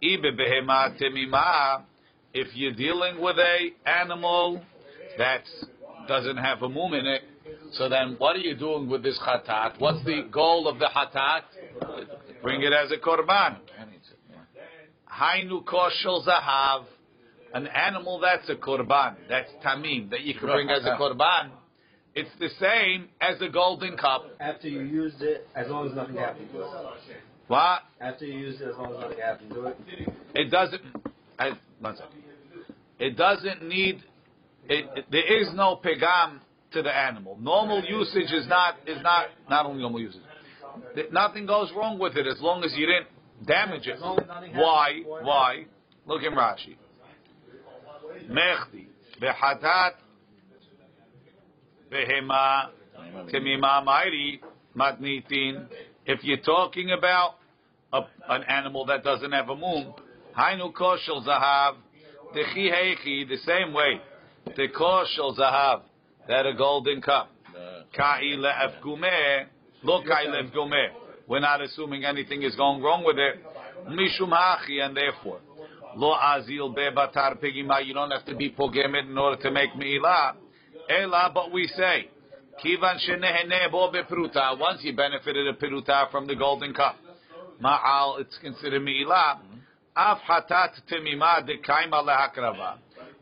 [0.03, 1.83] Ibe behema temima.
[2.33, 4.61] If you're dealing with a animal
[5.17, 5.43] that
[6.07, 7.21] doesn't have a mum in it,
[7.73, 9.79] So then, what are you doing with this hatat?
[9.79, 11.43] What's the goal of the hatat?
[12.41, 13.57] Bring it as a korban.
[15.11, 16.85] Hainu koshel zahav,
[17.55, 21.49] an animal that's a korban, that's tamim, that you can bring as a korban.
[22.13, 24.25] It's the same as a golden cup.
[24.39, 26.67] After you used it, as long as nothing happened to it.
[27.47, 27.81] What?
[27.99, 29.77] After you used it, as long as nothing happened to it.
[30.33, 30.81] It doesn't.
[31.39, 32.11] I, one second.
[32.99, 34.01] It doesn't need.
[34.67, 36.39] It, it- there is no pegam
[36.71, 37.37] to the animal.
[37.41, 40.21] Normal usage is not is not not only normal usage.
[40.93, 43.07] Th- Nothing goes wrong with it as long as you didn't
[43.47, 43.95] damage it.
[43.95, 45.01] As long as nothing happened Why?
[45.21, 45.65] Why?
[46.05, 46.75] Look in Rashi.
[53.85, 54.41] Mairi
[54.75, 55.67] matnitin.
[56.05, 57.35] If you're talking about
[57.93, 59.93] a, an animal that doesn't have a moon,
[60.37, 61.75] hainu koshel zahav,
[62.33, 64.01] the same way,
[64.55, 65.81] the koshel zahav,
[66.27, 67.29] that a golden cup.
[71.27, 73.43] We're not assuming anything is going wrong with it.
[73.87, 75.39] And therefore,
[75.95, 80.33] lo azil bebatar pigima, you don't have to be pogemet in order to make me'ilah.
[80.89, 82.09] Ela, but we say,
[82.63, 86.95] kivan shenehene bo bepruta, once you benefited a peruta from the golden cup,
[87.63, 89.39] ma'al, it's considered me'ilah.
[89.95, 92.77] Af hatat temima dekaima lehakrava.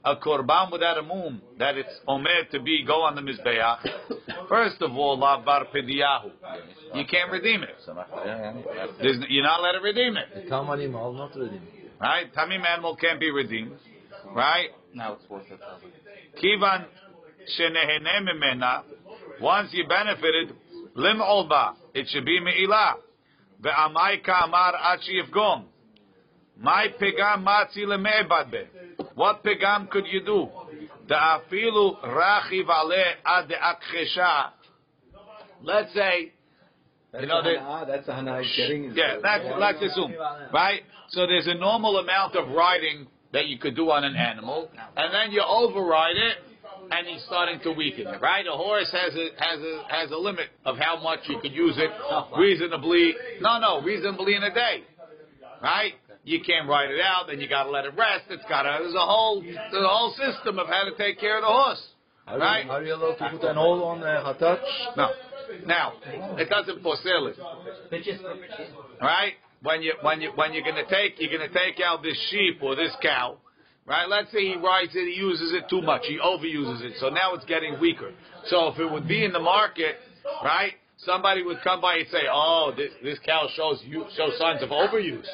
[0.05, 4.49] A korban without a mum, that it's omer to be, go on the mizbeach.
[4.49, 6.31] First of all, la bar pediyahu.
[6.95, 7.69] You can't redeem it.
[9.01, 10.43] There's, you're not allowed to redeem it.
[10.43, 11.82] The Tam animal not redeemed.
[12.03, 12.33] Right?
[12.35, 13.77] Tamim animal can't be redeemed.
[14.35, 14.71] Right?
[14.93, 15.59] Now it's worth it.
[16.43, 16.85] Kivan
[17.57, 18.83] shenehene mimena.
[19.39, 20.53] Once you benefited,
[20.95, 21.75] lim olba.
[21.93, 22.95] It should be me'ilah.
[23.61, 25.63] Ve'amai ka'amar achi yifgom.
[26.59, 28.63] My pegam matzi leme'ebad be.
[29.15, 30.49] What pegam could you do?
[31.07, 33.49] Da'afilu rachiv aleh ad.
[35.61, 36.33] Let's say,
[37.13, 38.91] That's You know, hana, that's a hana getting.
[38.95, 40.13] yeah, that's, let's assume,
[40.51, 40.81] right?
[41.09, 45.13] So there's a normal amount of riding that you could do on an animal, and
[45.13, 46.37] then you override it,
[46.91, 48.45] and he's starting to weaken it, right?
[48.47, 51.75] A horse has a has a has a limit of how much you could use
[51.77, 51.91] it
[52.37, 53.13] reasonably.
[53.41, 54.83] No, no, reasonably in a day,
[55.61, 55.93] right?
[56.25, 58.25] You can't ride it out, then you got to let it rest.
[58.29, 58.77] It's got to.
[58.81, 61.83] There's a whole there's a whole system of how to take care of the horse,
[62.27, 62.65] Are, right?
[62.65, 64.59] you, are you allowed to put an hole on a hatat?
[64.97, 65.09] No.
[65.65, 65.93] Now,
[66.37, 67.37] it doesn't posel it.
[69.01, 69.33] Right?
[69.61, 72.75] When you when you when you're gonna take you're gonna take out this sheep or
[72.75, 73.37] this cow,
[73.85, 74.07] right?
[74.09, 77.33] Let's say he rides it, he uses it too much, he overuses it, so now
[77.33, 78.11] it's getting weaker.
[78.47, 79.95] So if it would be in the market,
[80.43, 80.73] right?
[80.97, 84.69] Somebody would come by and say, "Oh, this this cow shows you shows signs of
[84.69, 85.27] overuse.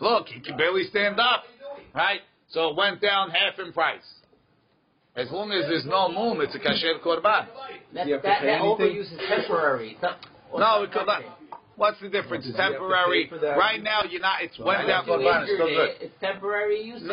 [0.00, 1.44] Look, he can barely stand up,
[1.94, 2.20] right?
[2.50, 4.06] So it went down half in price.
[5.16, 7.46] As long as there's no moon, it's a kasher korban.
[7.94, 9.92] That, you have to that, that overuse is temporary.
[9.92, 10.18] It's not-
[10.56, 11.06] No, it could.
[11.76, 12.44] What's the difference?
[12.44, 13.24] Do you have to Temporary.
[13.24, 13.56] pay for that?
[13.56, 14.42] Right now, you're not.
[14.44, 15.06] It's went Once down.
[15.06, 15.90] you Korban is still good.
[16.00, 17.08] it's temporary usage.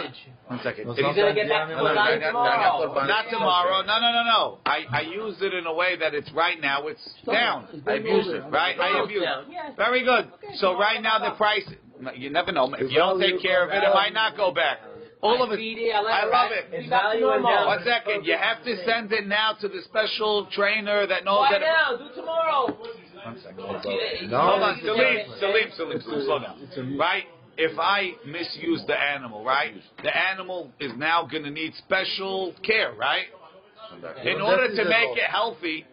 [0.48, 0.86] One second.
[0.88, 3.08] No, It's You're gonna get that Sometimes full the line animal- tomorrow.
[3.08, 3.82] not tomorrow.
[3.88, 4.58] No, no, no, no.
[4.66, 6.86] I, I used it in a way that it's right now.
[6.88, 7.64] It's down.
[7.72, 8.44] I been abused moving.
[8.44, 8.52] it.
[8.52, 8.76] Right?
[8.78, 9.46] I abused down.
[9.48, 9.76] it.
[9.78, 10.28] Very good.
[10.56, 11.64] So right now the price.
[12.16, 12.68] You never know.
[12.76, 14.80] If you don't take care of it, it might not go back.
[15.22, 15.60] All of it.
[15.60, 16.66] I let I it love it.
[16.72, 17.68] It's back to value went normal.
[17.68, 18.26] One second.
[18.26, 21.62] You have to send it now to the special trainer that knows oh, Why that.
[21.62, 21.98] now?
[21.98, 22.78] Do tomorrow.
[24.28, 26.98] No, Hold on, Salim, Salim, Salim, Salim, slow down.
[26.98, 27.24] Right?
[27.58, 29.74] If I misuse the animal, right?
[30.04, 33.26] The animal is now going to need special care, right?
[34.24, 35.86] In order to make it healthy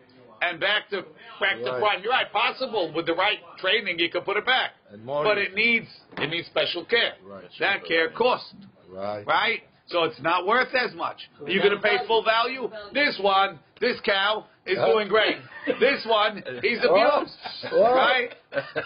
[0.43, 1.03] and back to
[1.41, 1.81] back to Right.
[1.81, 2.03] prime.
[2.03, 2.31] You're right.
[2.31, 4.73] Possible with the right training, you can put it back.
[5.07, 7.15] But it needs it needs special care.
[7.61, 8.53] That care costs,
[8.95, 9.27] Right.
[9.27, 9.61] right?
[9.87, 11.19] So it's not worth as much.
[11.43, 12.71] Are You're going to pay full value.
[12.95, 14.87] This one, this cow is Yeah.
[14.87, 15.37] doing great.
[15.79, 17.21] This one, he's What?
[17.21, 17.37] abused,
[17.73, 17.95] What?
[17.95, 18.31] right?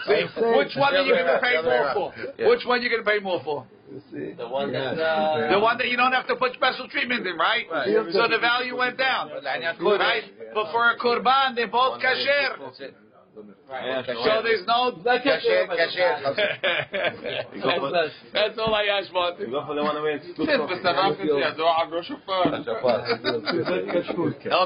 [0.07, 0.23] See,
[0.57, 2.13] which one are you going to pay The other way more for?
[2.37, 2.47] Yeah.
[2.49, 3.65] Which one are you going to pay more for?
[4.11, 4.33] See?
[4.33, 4.97] The one Yes.
[4.97, 7.65] that's uh, The one that you don't have to put special treatment in, right?
[7.71, 7.87] Right.
[8.11, 10.23] So the value went down, right?
[10.53, 12.59] But for a korban, they're both kasher.
[13.69, 14.17] That's it.
[14.23, 14.91] So there's no.
[15.03, 16.11] Kasher, kasher.
[18.33, 19.29] That's all I asked for.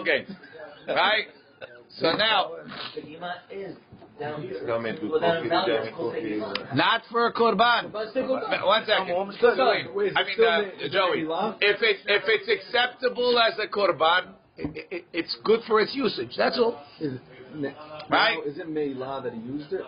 [0.01, 0.25] Okay,
[0.87, 1.25] right?
[1.99, 2.51] So now,
[2.95, 3.75] Pegima is
[4.19, 4.49] down.
[4.65, 6.39] Come into Well, then coffee, value then is called coffee.
[6.39, 6.75] Pegima.
[6.75, 7.91] not for a korban.
[7.91, 8.63] But still go back.
[8.65, 9.07] One second,
[9.39, 9.93] Salim.
[9.95, 11.21] Wait, is it I mean, uh, ma- is it Joey.
[11.61, 16.35] If it if it's acceptable as a korban, it, it, it's good for its usage.
[16.37, 16.79] That's all.
[18.05, 18.37] Is, Right?
[18.43, 19.81] now, Is it Meilah that he used it?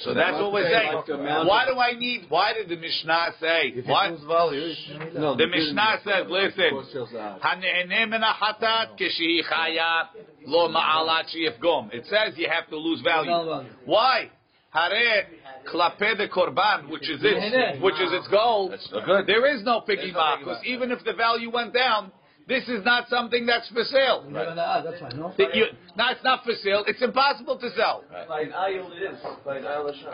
[0.00, 0.94] So that's what we're saying.
[0.94, 2.26] Like Why do I need?
[2.28, 3.72] Why did the Mishnah say?
[3.74, 4.10] If What?
[4.10, 4.74] it lose value,
[5.14, 7.40] No, The Mishnah says, listen, Kos shel zahav.
[7.40, 10.08] "Hanehene min hatat kishehi chaya
[10.46, 13.64] lo ma'alat sheyifgom." It says you have to lose value.
[13.86, 14.30] Why?
[14.70, 15.26] Hare
[15.66, 18.68] klape the korban, which is its, which is its goal.
[18.68, 19.26] That's good.
[19.26, 22.12] There is no There's no piggyback because even if the value went down,
[22.48, 24.24] this is not something that's for sale.
[24.34, 25.32] Ah, that's fine, no?
[25.36, 26.82] That you, no, it's not for sale.
[26.86, 28.04] It's impossible to sell.
[28.26, 29.20] By an it is.
[29.44, 30.08] By an ayil Hashem.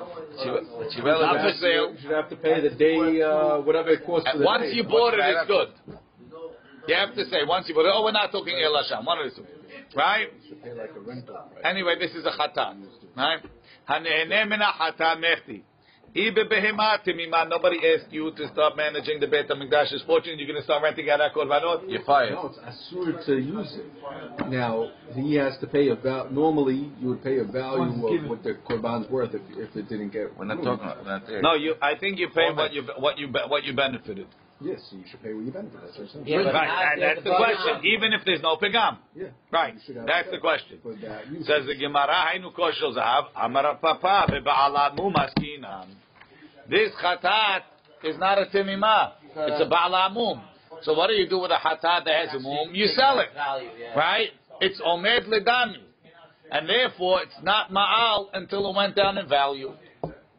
[0.83, 1.93] It's Not for sale.
[1.93, 4.73] You should have to pay the day, uh, whatever it costs for the Once day.
[4.73, 5.69] you bought it, it's good.
[6.89, 7.93] You have to say once you bought it.
[7.95, 9.05] Oh, we're not talking El Hashem.
[9.05, 9.47] One of the two,
[9.97, 10.29] right?
[10.63, 11.39] Pay like a rental.
[11.63, 12.85] Anyway, this is a chatan,
[13.17, 13.41] right?
[16.15, 16.45] Hanehene min hatan mechti.
[16.45, 17.49] Ibe behema timima.
[17.49, 20.39] Nobody asked you to start managing the Beit Hamikdash's fortune.
[20.39, 21.83] You're going to start renting out that korbanot.
[21.89, 22.33] You're fired.
[22.33, 24.51] No, it's asur to use it.
[24.51, 26.31] Now he has to pay a value.
[26.33, 30.11] Normally, you would pay a value of what the korban's worth if, if it didn't
[30.11, 30.37] get.
[30.39, 30.81] We're not ruined.
[30.81, 31.43] talking about that.
[31.43, 31.75] No, you.
[31.83, 34.27] I think you pay what you what you what you benefited.
[34.61, 35.81] Yes, so you should pay what you benefit.
[35.83, 36.27] That's what I'm saying.
[36.27, 37.85] Yeah, but Right, not and the that's the question.
[37.85, 39.27] Even if there's no pigam, Yeah.
[39.51, 39.75] right?
[39.75, 40.79] You should have That's the question.
[41.03, 41.27] That.
[41.45, 45.89] Says the Gemara, Hainu koshel zahav, amara papa, beba'alat mumaskinan.
[46.69, 47.61] This chatat
[48.03, 49.13] is not a timimah.
[49.37, 50.43] It's a ba'ala mum.
[50.83, 52.71] So what do you do with a chatat that has a mum?
[52.73, 53.29] You sell it,
[53.97, 54.29] right?
[54.61, 55.79] It's omed ledami.
[56.51, 59.73] And therefore, it's not ma'al until it went down in value.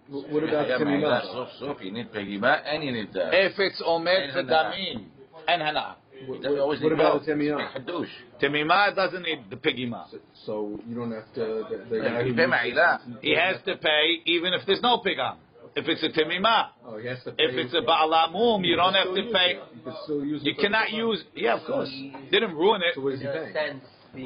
[0.07, 1.21] What about Yeah, Timimah?
[1.23, 3.33] so, so you need piggyback and you need that.
[3.33, 5.05] If it's omed And ledamim
[5.47, 5.95] and hana.
[6.27, 7.73] What, You always what about the Timimah?
[7.75, 8.07] Hadush.
[8.41, 10.05] Timimah doesn't need the pigima.
[10.45, 11.65] So you don't have to.
[11.69, 12.99] The, the guy You who pay uses- Ma'ila.
[13.21, 15.38] He has to pay even if there's no pigam.
[15.75, 16.69] If it's a timimah.
[16.88, 17.43] Oh, he has to pay.
[17.43, 19.59] If it's a ba'ala mum, you don't have to pay.
[19.75, 21.21] You can still use it You cannot use.
[21.35, 21.91] Yeah, of course.
[22.31, 23.03] Didn't ruin So it.
[23.03, 23.81] what is he paying?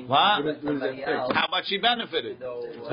[0.05, 0.45] What?
[0.45, 1.09] What is- what is that somebody fixed?
[1.09, 2.38] else, How much he benefited?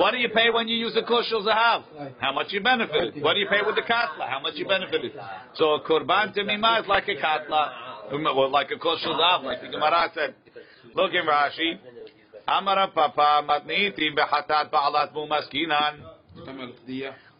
[0.01, 1.83] What do you pay when you use a koshel zahav?
[2.19, 3.21] How much you benefited?
[3.21, 4.25] What do you pay with the katla?
[4.27, 5.13] How much you benefited?
[5.53, 9.61] So a korban temimah is like a katla, um, well, like a koshel zahav, like
[9.61, 10.33] the Gemara said.
[10.95, 11.77] Look in Rashi.
[12.47, 16.01] Amara papa matniti behatat ba'alat mumaskinan.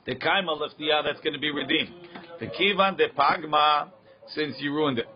[0.08, 1.93] The kaima leftiya that's going to be redeemed.
[2.39, 3.89] The kivan de pagma,
[4.34, 5.08] since you ruined it.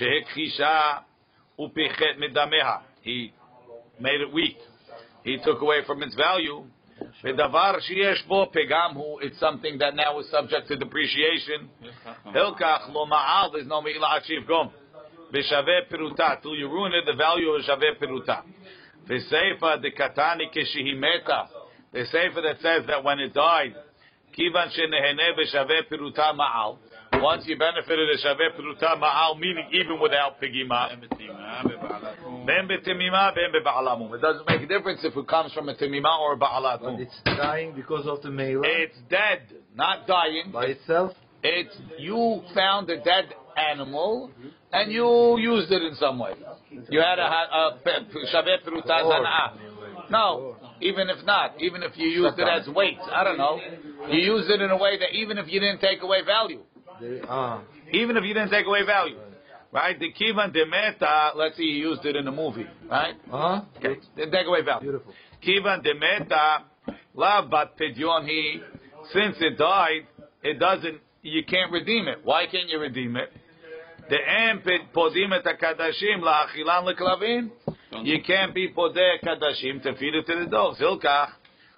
[0.00, 1.00] Shehekhisha
[1.58, 2.82] upichet midameha.
[3.02, 3.32] He
[4.00, 4.56] made it weak.
[5.24, 6.64] He took away from its value.
[7.24, 9.16] Bedavar sheyesh bo pegamhu.
[9.20, 11.68] It's something that now is subject to depreciation.
[12.28, 13.52] Hilkach lo ma'al.
[13.52, 14.70] There's no me'ilah achiv gom.
[15.34, 16.40] B'shaveh peruta.
[16.40, 18.42] Till you ruin it, the value is shaveh peruta.
[19.10, 21.48] V'seifa de katani keshihi meta.
[21.92, 23.74] The seifa that says that when it died,
[24.36, 26.78] kivan shenehene b'shaveh peruta ma'al.
[27.14, 30.90] Once you benefited a shaveh peruta ma'al, meaning even without pigima.
[32.46, 34.14] Ben betimima, ben beba'alamum.
[34.14, 37.14] It doesn't make a difference if it comes from a timima or a But it's
[37.24, 39.42] dying because of the mela It's dead,
[39.74, 40.50] not dying.
[40.52, 41.12] by itself.
[41.42, 44.30] It's you found a dead animal
[44.72, 46.32] and you used it in some way.
[46.90, 48.00] You had a, a, a
[48.34, 50.10] shaveh peruta zana'ah.
[50.10, 53.58] No, even if not, even if you used it as weight, I don't know.
[54.10, 56.62] You used it in a way that even if you didn't take away value,
[57.00, 59.18] There- ah, even if you didn't take away value,
[59.72, 59.98] right?
[59.98, 63.14] The kivan demeta, let's say you used it in a movie, right?
[63.32, 63.62] uh-huh.
[63.78, 64.90] Okay, didn't take away value.
[64.90, 65.12] Beautiful.
[65.42, 66.62] Kivan demeta,
[67.14, 68.60] la bat pidyon he,
[69.12, 70.06] since it died,
[70.42, 72.18] it doesn't, you can't redeem it.
[72.24, 73.30] Why can't you redeem it?
[74.08, 74.62] The em
[74.94, 77.50] podim et kadashim la achilan leklavim.
[78.04, 80.78] You can't be podeh kadashim to feed it to the dogs.
[80.78, 81.30] Hilkach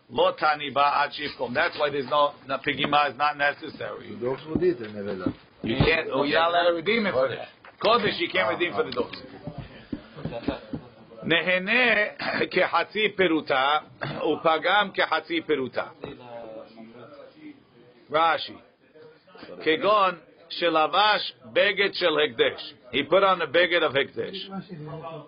[0.09, 1.53] lo tani ba ad shifkom.
[1.53, 4.15] That's why there's no, no pigima is not necessary.
[4.15, 5.33] The dogs would eat the nevela.
[5.63, 7.47] You can't, oh, you're not allowed to redeem it for that.
[7.81, 9.17] Kodesh, you can't redeem for the dogs.
[11.25, 12.05] נהנה
[12.51, 15.85] כחצי פירוטה ופגם כחצי פירוטה.
[18.11, 18.53] רש"י,
[19.63, 20.15] כגון
[20.49, 22.73] שלבש בגד של הקדש.
[22.91, 24.49] He put on a בגד of הקדש.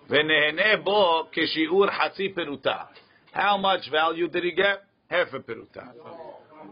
[0.10, 2.78] ונהנה בו כשיעור חצי פירוטה.
[3.33, 4.83] How much value did he get?
[5.09, 5.93] Half a perutav.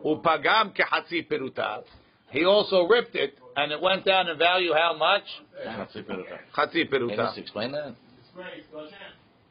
[0.05, 1.85] Upagam kehatzi perutav.
[2.31, 4.73] He also ripped it, and it went down in value.
[4.75, 5.23] How much?
[5.66, 6.38] Hatsi perutav.
[6.57, 7.16] Chatzi perutav.
[7.16, 7.94] Can you explain that?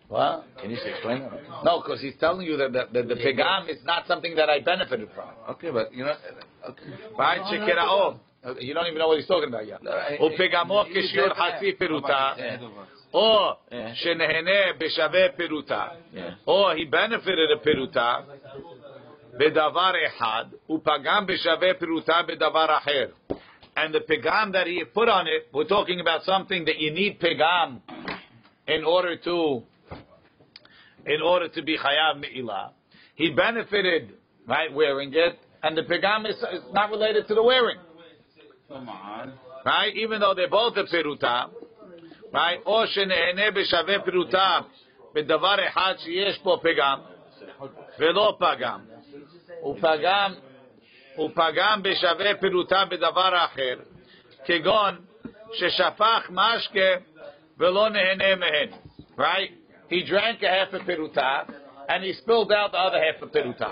[0.08, 0.46] What?
[0.62, 1.32] Can you explain that?
[1.65, 4.62] No, because he's telling you that the, the, the pegam is not something that I
[4.62, 5.30] benefited from.
[5.50, 6.15] Okay, but you know,
[6.70, 6.84] okay.
[7.17, 8.20] Right, check it out.
[8.60, 9.82] You don't even know what he's talking about yet.
[9.82, 12.38] Upegamoh kishur hatsi perutav.
[13.20, 15.95] Oh, or shenehene b'shaveh peruta,
[16.45, 18.24] or oh, he benefited a peruta
[19.41, 23.11] b'davar ehad, upagam b'shaveh peruta b'davar acher.
[23.76, 27.20] And the pegam that he put on it, we're talking about something that you need
[27.20, 27.82] pegam
[28.68, 29.63] in order to
[31.07, 32.70] in order to be chayav me'ilah.
[33.15, 34.13] He benefited
[34.47, 37.78] right wearing it, and the pegam is, is not related to the wearing.
[39.65, 41.49] Right, even though they're both a peruta.
[42.65, 44.59] או שנהנה בשווה פירוטה
[45.13, 46.99] בדבר אחד שיש בו פגם,
[47.99, 48.80] ולא פגם.
[49.61, 50.34] הוא פגם,
[51.15, 53.75] הוא פגם בשווה פירוטה בדבר אחר,
[54.45, 54.97] כגון
[55.53, 56.95] ששפך משקה
[57.57, 58.69] ולא נהנה מהן,
[59.17, 59.51] right?
[59.89, 61.43] He drank a half a פירוטה,
[61.89, 63.69] and he spilled out the other half a פירוטה.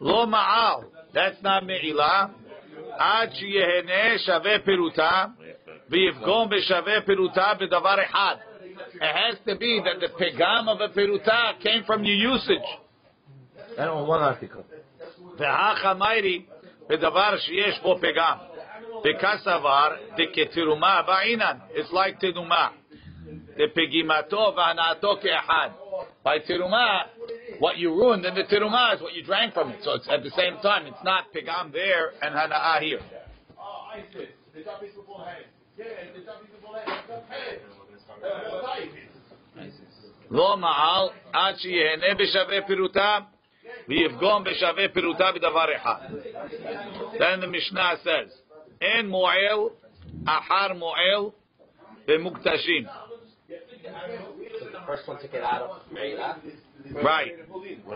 [0.00, 0.80] לא מעל,
[1.12, 2.26] that's not מעילה,
[2.98, 5.24] עד שיהנה שווה פירוטה,
[5.90, 8.36] ויפגום בשווה פירוטה בדבר אחד.
[8.94, 12.68] It has to be that the pegam of a peruta came from your usage.
[13.76, 14.64] And on one article.
[15.38, 16.42] the
[16.88, 18.36] בדבר שיש בו פגם.
[19.04, 21.56] וכסבר דכתרומה בעינן.
[21.74, 22.68] It's like תרומה.
[23.56, 25.70] דפגימתו והנאתו כאחד.
[26.24, 27.04] By tiruma,
[27.58, 29.82] what you ruined in the tiruma is what you drank from it.
[29.82, 33.00] So it's at the same time, it's not pegam there and hana'ah here.
[40.31, 43.19] לא מעל עד שיהנה בשווה פירוטה
[43.87, 45.99] ויפגום בשווה פירוטה בדבר אחד.
[47.13, 48.31] Then the Mishnah says,
[48.81, 49.59] אין מועל
[50.27, 51.29] אחר מועל
[52.07, 52.85] במוקטשים.
[54.73, 56.35] The first one to get out of Meila.
[56.91, 57.31] Right.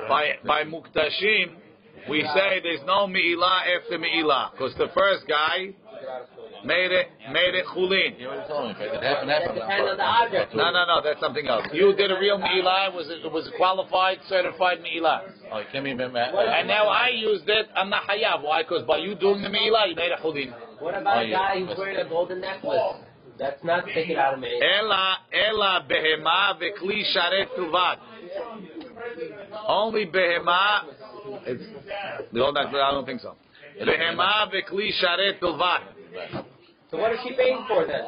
[0.07, 1.55] By, by muktashim,
[2.09, 4.51] we say there's no me'ilah after me'ilah.
[4.51, 5.73] Because the first guy
[6.64, 8.18] made it, made it chulin.
[8.18, 9.54] You already told me, if I could happen, happen.
[9.54, 10.54] Depends on the object.
[10.54, 11.66] No, no, no, that's something else.
[11.72, 15.20] You did a real me'ilah, it was it was a qualified, certified me'ilah.
[15.52, 16.14] Oh, you can't even.
[16.14, 18.42] And now I used it, I'm not hayav.
[18.42, 18.62] Why?
[18.62, 20.52] Because by you doing the me'ilah, you made a chulin.
[20.80, 23.04] What about Oh, a guy who's wearing a golden necklace?
[23.38, 24.60] That's not taken out of me.
[24.60, 27.96] Ela, ela behema v'kli sharet tuvad.
[29.66, 30.84] Only behema,
[31.46, 31.62] it's,
[32.32, 33.34] no, that- I don't think so.
[33.80, 35.80] Behema v'kli sharet tuvad.
[36.92, 38.04] So what is she paying for then?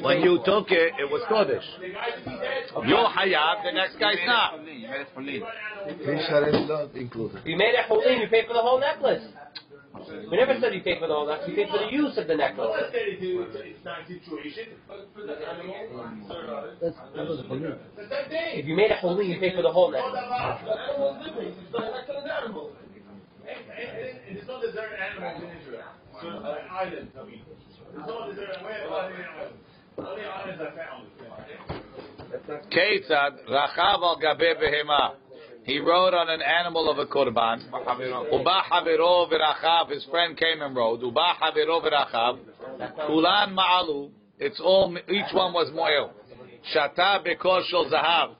[0.00, 1.66] When you took it, it was kodesh.
[2.86, 4.60] You're hayav, the next guy's not.
[4.64, 5.20] You made it for
[6.94, 7.40] included.
[7.44, 8.00] You made it for.
[8.04, 9.24] You paid for the whole necklace.
[10.30, 11.48] We never said you paid for the whole necklace.
[11.48, 12.70] You paid for the use of the necklace.
[16.80, 16.96] That's.
[18.54, 20.14] If you made a holy, you paid for the whole necklace.
[32.70, 35.14] Ketzad, rachav al gabe behema.
[35.64, 37.62] He rode on an animal of a korban.
[38.32, 39.90] Uba havero v'rachav.
[39.90, 41.02] His friend came and rode.
[41.02, 42.38] Uba havero v'rachav.
[43.06, 44.10] Kulan ma'alu.
[44.38, 44.96] It's all.
[45.08, 46.12] Each one was moel.
[46.74, 48.34] Shata bekor shel zahav.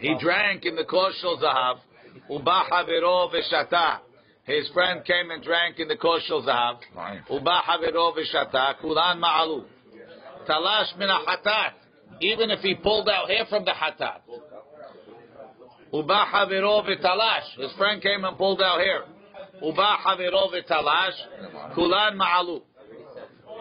[0.00, 1.78] He drank in the kor shel zahav.
[2.30, 3.98] Uba havero v'shata.
[4.44, 6.78] His friend came and drank in the kor shel zahav.
[7.30, 8.78] Uba havero v'shata.
[8.80, 9.64] Kulan ma'alu.
[10.48, 11.72] Talash min hatat.
[12.20, 14.20] Even if he pulled out hair from the hatat.
[15.92, 17.58] Uba haviro v'talash.
[17.58, 19.04] His friend came and pulled out hair.
[19.62, 21.74] Uba haviro v'talash.
[21.74, 22.62] Kulan ma'alu.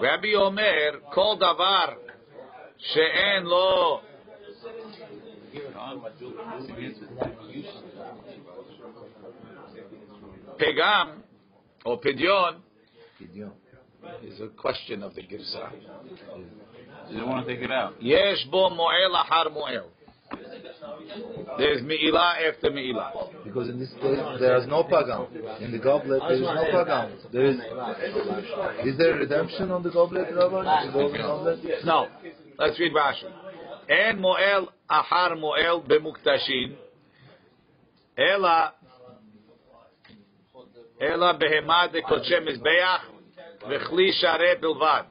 [0.02, 1.96] Rabbi Omer, kol davar
[2.80, 4.02] she'en lo
[10.60, 11.22] pegam
[11.86, 12.58] or pidyon
[14.24, 15.72] is a question of the girsa.
[17.10, 18.02] You don't want to take it out.
[18.02, 19.88] Yesh bo mo'el ahar mo'el.
[21.58, 23.44] There's me'ilah after me'ilah.
[23.44, 25.28] Because in this case there is no pagam.
[25.62, 27.32] In the goblet there is no pagam.
[27.32, 27.58] There is
[28.86, 30.86] is there redemption on the goblet, Rabbi?
[30.88, 31.60] The golden goblet?
[31.86, 32.08] No.
[32.58, 33.30] Let's read Rashi.
[33.90, 36.76] En mo'el ahar mo'el b'muktashin.
[38.18, 38.74] Ela
[41.00, 43.04] ela behema de kodshe mizbeach
[43.68, 45.06] v'chli sharet bilvad.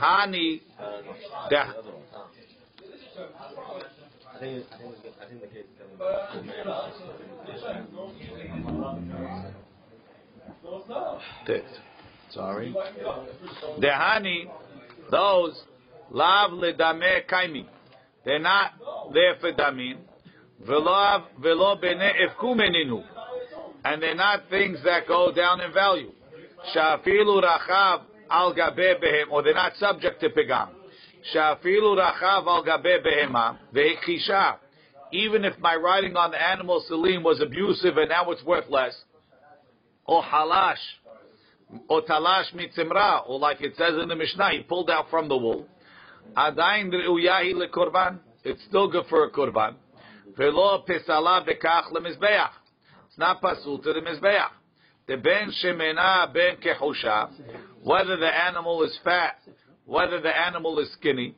[0.00, 0.60] Hani
[1.50, 1.74] da
[11.46, 11.64] Tit.
[12.30, 12.74] Sorry.
[13.80, 14.46] Dehani,
[15.10, 15.64] those
[16.10, 17.66] lav ledame kaimi.
[18.28, 18.72] They're not
[19.14, 19.96] there for damin.
[20.60, 23.02] Velo velo bene efku meninu.
[23.86, 26.12] And they're not things that go down in value.
[26.76, 30.68] Shafilu rachav al gabe behem, or they're not subject to pegam.
[31.34, 34.56] Shafilu rachav al gabe behema ve'ikisha.
[35.10, 38.94] Even if my riding on the animal salim was abusive and now it's worth less,
[40.04, 40.74] or halash,
[41.88, 45.36] or talash mitzimra, or like it says in the Mishnah, he pulled out from the
[45.36, 45.66] wool.
[46.36, 48.18] Adain re'uyahi lekorban.
[48.44, 49.74] it's still good for a korban.
[50.36, 52.50] Velo pisala bekach lemizbeach.
[53.08, 54.00] It's not pasul to the.
[55.06, 57.30] The ben shemena ben kehusha,
[57.82, 59.38] whether the animal is fat,
[59.86, 61.34] whether the animal is skinny,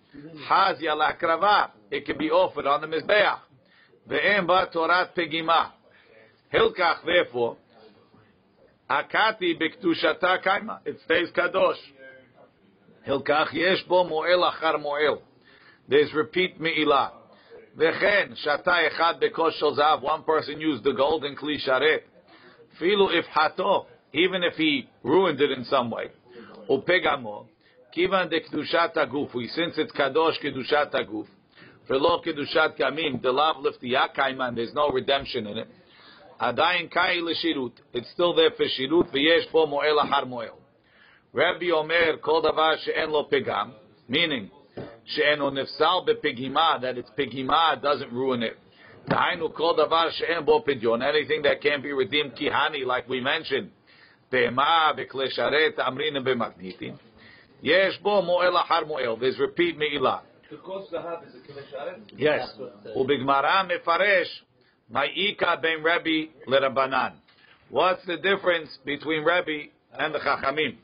[0.49, 3.39] haz yalakrava, it can be offered on the mizbeach.
[4.09, 5.71] Ve'em ba torat pegima.
[6.53, 7.57] Hilkach, therefore,
[8.91, 10.81] akati biktushata kaima.
[10.85, 11.77] It stays kadosh.
[13.07, 15.21] Hilkach yesh bo mo'el achar mo'el.
[15.89, 17.13] There's repeat me'ilah.
[17.79, 20.03] Vechen shata echad bekoshel zav.
[20.03, 22.01] One person used the golden kli sharet.
[22.81, 26.07] Filu if hato, even if he ruined it in some way.
[26.69, 27.47] Upegamo.
[27.97, 29.33] Kivan de kedushat aguf.
[29.33, 31.27] Since it's kadosh kedushat aguf.
[31.89, 33.21] Velo kedushat kamim.
[33.23, 34.55] The lav liftiya kaiman.
[34.55, 35.69] There's no redemption in it.
[36.41, 37.73] Adayin kai l'shirut.
[37.95, 39.13] It's still there for shirut.
[39.13, 40.60] V'yesh bo mo'el ahar mo'el.
[41.33, 43.73] Rabbi Omer kol davar she'en lo pegam.
[44.09, 44.51] Meaning,
[45.07, 48.57] she'eno nifsal bepigima, that it's pigima doesn't ruin it.
[49.09, 51.07] Dainu kol davar she'en bo pidyon.
[51.07, 53.71] Anything that can't be redeemed kihani, like we mentioned.
[54.31, 56.99] Be'ema, be'kle sharet, amrin, be'magnitin.
[57.61, 59.19] Yesh bo mo'el ahar mo'el.
[59.19, 60.23] There's repeat me'ilah.
[60.51, 62.11] Because the hab is a kivasharet.
[62.17, 62.49] Yes.
[62.97, 64.27] Ubigmara mefaresh
[64.93, 67.13] ma'ika ben Rabbi lerabanan.
[67.71, 70.77] What's the difference between Rabbi and the Chachamim?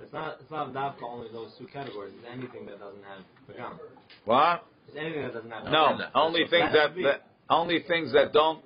[0.00, 2.12] It's not, it's not davka only those two categories.
[2.18, 3.78] It's anything that doesn't have pagam.
[4.24, 4.64] What?
[4.88, 8.62] It's anything that doesn't have No, only things that, that only things that don't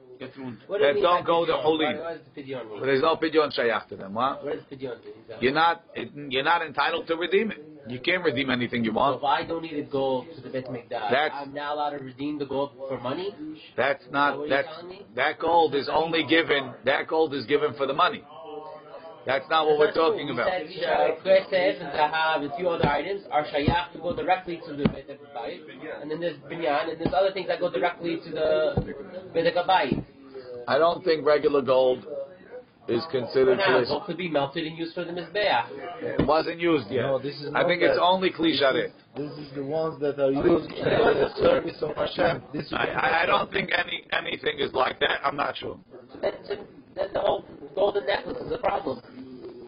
[0.67, 1.65] What do that don't go to pidyon?
[1.65, 2.03] Hulin.
[2.03, 2.81] What does pidyon mean?
[2.81, 4.15] But there's no pidyon shayach to them.
[4.15, 4.45] What?
[4.45, 5.15] What does pidyon mean?
[5.41, 5.85] You're not
[6.29, 7.65] you're not entitled to redeem it.
[7.89, 9.19] You can't redeem anything you So want.
[9.19, 12.45] if I donated gold to the Bet Mikdash, That's- I'm now allowed to redeem the
[12.45, 13.35] gold for money?
[13.77, 14.69] That's not are that's
[15.15, 18.23] that gold is only given that gold is given for the money.
[19.27, 20.11] That's not what we're That's true.
[20.11, 20.49] talking You about.
[20.49, 24.61] said, uh, Kesef and Zahav and a few other items are shayach to go directly
[24.67, 25.07] to the Bet
[26.01, 28.95] and then there's binyan, and there's other things that go directly to the
[29.35, 29.55] Bet
[30.69, 32.07] I don't think regular gold
[32.89, 33.89] is considered Now, kli.
[33.89, 35.65] gold could be melted and used for the mizbeach.
[36.03, 37.03] It wasn't used yet.
[37.03, 38.91] No, this is I think it's only kli sharet.
[39.17, 42.43] This is the ones that are used in the service of Hashem.
[42.53, 45.21] This I, I, I don't think any anything is like that.
[45.25, 45.79] I'm not sure.
[46.23, 46.33] Then,
[46.97, 47.45] then the whole
[47.81, 49.01] golden necklace is a problem.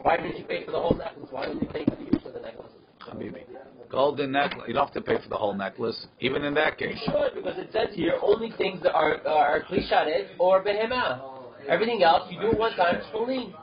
[0.02, 1.28] Why didn't you pay for the whole necklace?
[1.30, 2.72] Why didn't you pay for the use of the necklace?
[3.08, 3.44] Habibi.
[3.90, 4.64] Golden necklace.
[4.68, 6.98] You don't have to pay for the whole necklace, even in that case.
[7.06, 11.22] Sure, because it says here only things that are uh, are klisharet or behema.
[11.68, 13.54] Everything else you do it one time, it's clean.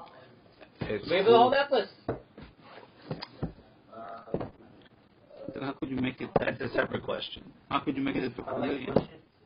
[0.81, 1.89] It's Pay for the whole necklace.
[5.53, 6.29] Then how could you make it?
[6.39, 7.43] That's a separate question.
[7.69, 8.95] How could you make it a uh, million?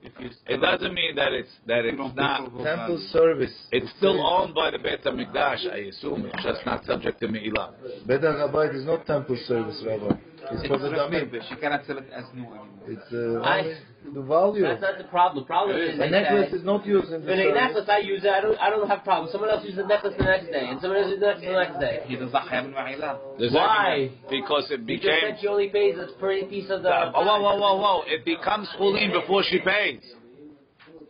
[0.03, 2.51] If you It doesn't mean that it's that it's don't not.
[2.51, 3.53] pay for temple service.
[3.71, 6.25] It's still owned by the Beit Hamikdash, I assume.
[6.25, 7.73] It's just not subject to Me'ilah.
[8.05, 10.15] Bedek HaBayit is not temple service, Rabbi.
[10.51, 11.31] It's for the damim.
[11.49, 12.67] She cannot sell it as new anymore.
[12.87, 13.77] It's uh, I-
[14.13, 14.63] the value.
[14.63, 15.43] That's not the problem.
[15.43, 17.87] The problem is The they necklace say, is not used in the when a necklace
[17.87, 19.29] I use it, I don't I don't have problem.
[19.31, 21.53] Someone else uses the necklace the next day, and someone else uses the necklace the
[21.63, 21.95] next day.
[22.05, 22.99] He does not have Why?
[22.99, 25.19] that- Because it You just became.
[25.21, 26.89] said she only pays a pretty piece of the.
[26.89, 28.01] Uh, whoa, whoa, whoa, whoa!
[28.07, 30.03] It becomes chulin before she pays.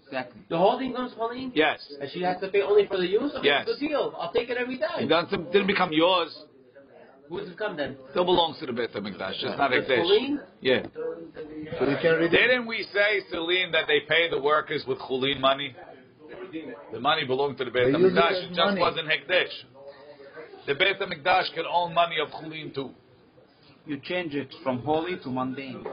[0.06, 0.42] Exactly.
[0.50, 1.80] The whole thing comes Pauline, Yes.
[2.00, 3.34] and she has to pay only for the use.
[3.38, 3.66] Okay, Yes.
[3.66, 4.14] Good deal.
[4.20, 5.08] I'll take it every It time.
[5.08, 6.30] doesn't, didn't become yours.
[7.30, 7.98] Who does it come then?
[8.12, 9.40] Still belongs to the Beit Hamikdash.
[9.40, 10.38] Just not It's Hekdesh.
[10.62, 10.84] Yeah.
[11.80, 12.32] So you can read.
[12.32, 15.76] Didn't we say, Celine, that they pay the workers with chulin money?
[16.92, 18.44] The money belonged to the Beit They it Hamikdash.
[18.44, 18.82] It just money.
[18.82, 19.52] wasn't Hekdesh.
[20.68, 22.92] The Beit Hamikdash could own money of chulin too.
[23.86, 25.84] You change it from holy to mundane.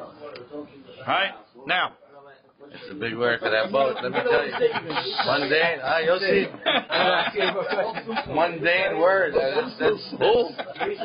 [1.06, 1.32] Right?
[1.66, 1.94] Now,
[2.72, 3.96] It's a big word for that boat.
[4.02, 4.52] Let me tell you.
[5.26, 5.80] Mundane.
[5.82, 6.46] Ah, you'll see.
[8.32, 9.34] Mundane word.
[9.34, 10.50] That's, that's, oh,
[10.84, 10.96] Three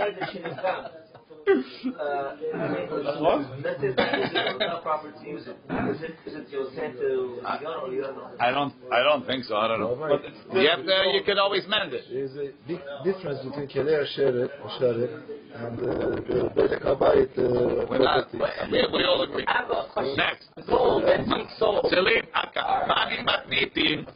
[1.45, 3.45] sides of shit is found.
[3.45, 5.57] Uh, Let's say not proper to use it.
[5.89, 8.05] Is it, is it your sent to Yon or you?
[8.39, 9.55] I don't, I don't think so.
[9.55, 9.95] I don't know.
[9.95, 12.03] But you have to, you can always mend it.
[12.09, 15.21] There is a big difference between Kelei Asheret, Asheret,
[15.55, 18.37] and uh, the Bedek HaBayit uh, We're property.
[18.71, 19.45] we, we all agree.
[19.47, 20.17] I have a question.
[20.17, 20.47] Next.
[20.67, 21.81] Soul, that speaks soul.
[21.89, 24.07] Celine, Aka, Mani Matnitin.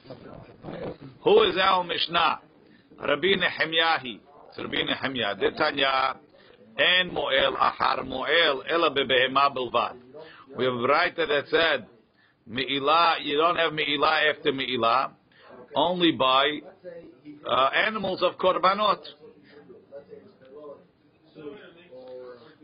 [1.24, 2.40] Who is our Mishnah?
[3.00, 4.20] Rabbi Nehemiyahi.
[4.50, 5.36] It's Rabbi Nehemiah.
[5.36, 6.18] Detanya.
[6.80, 9.96] En mo'el achar mo'el ela bebehema.
[10.58, 11.86] We have a writer that said,
[12.48, 15.12] Me'ilah, you don't have Me'ilah after Me'ilah,
[15.76, 16.60] only by
[17.46, 19.02] uh, animals of Korbanot.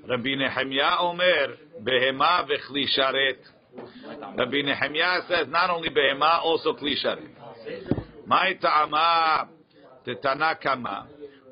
[0.07, 3.37] Rabbi Nehemiah Omer, Behema v'chli sharet.
[4.37, 7.27] Rabbi Nehemiah says not only behema, also kli sharet.
[8.25, 9.49] My ta'ama.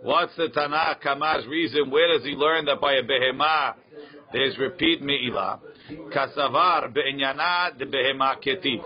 [0.03, 1.91] What's the Tana Kama's reason?
[1.91, 3.75] Where does he learn that by a behema
[4.33, 5.61] there's repeat me'ilah.
[6.15, 8.83] Kasavar be'inyana de behema ketiv.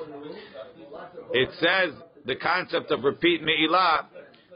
[1.33, 1.95] It says
[2.25, 4.07] the concept of repeat me'ilah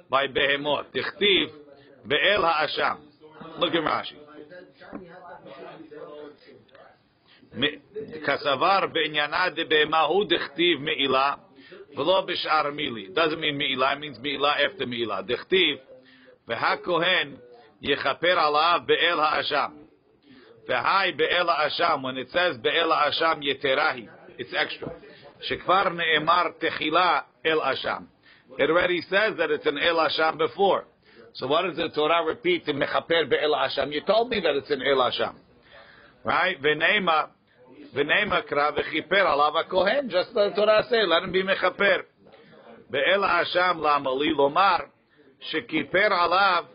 [0.09, 0.87] by behemot.
[0.95, 1.49] Tichtiv
[2.07, 2.99] be'el ha'asham.
[3.59, 4.17] Look at Rashi.
[8.27, 11.35] כסבר בעניינה דבהמה הוא דכתיב מעילה
[11.97, 13.09] ולא בשאר מילי.
[13.15, 15.23] doesn't mean מעילה, it means מעילה after מעילה.
[15.23, 15.79] דכתיב
[16.48, 17.38] V'ha-kohen
[17.84, 19.74] yechaper alav be'el ha'asham.
[20.70, 21.48] V'hai be'el.
[22.02, 24.92] When it says be'el ha'asham yeterahi, it's extra.
[25.50, 28.08] Shekvar ne'emar techila el ha'asham.
[28.58, 30.86] It already says that it's an el ha'asham before.
[31.34, 33.92] So what does the Torah repeat in mechaper be'el ha'asham?
[33.92, 35.36] You told me that it's an el ha'asham.
[36.24, 36.62] Right?
[36.62, 37.30] V'neima,
[37.96, 40.10] v'neima kra v'chiper alav ha'kohen.
[40.10, 42.04] Just the Torah say, let him be mechaper.
[42.92, 44.91] be'el ha'asham la'amali lomar
[45.53, 46.67] shekiper alav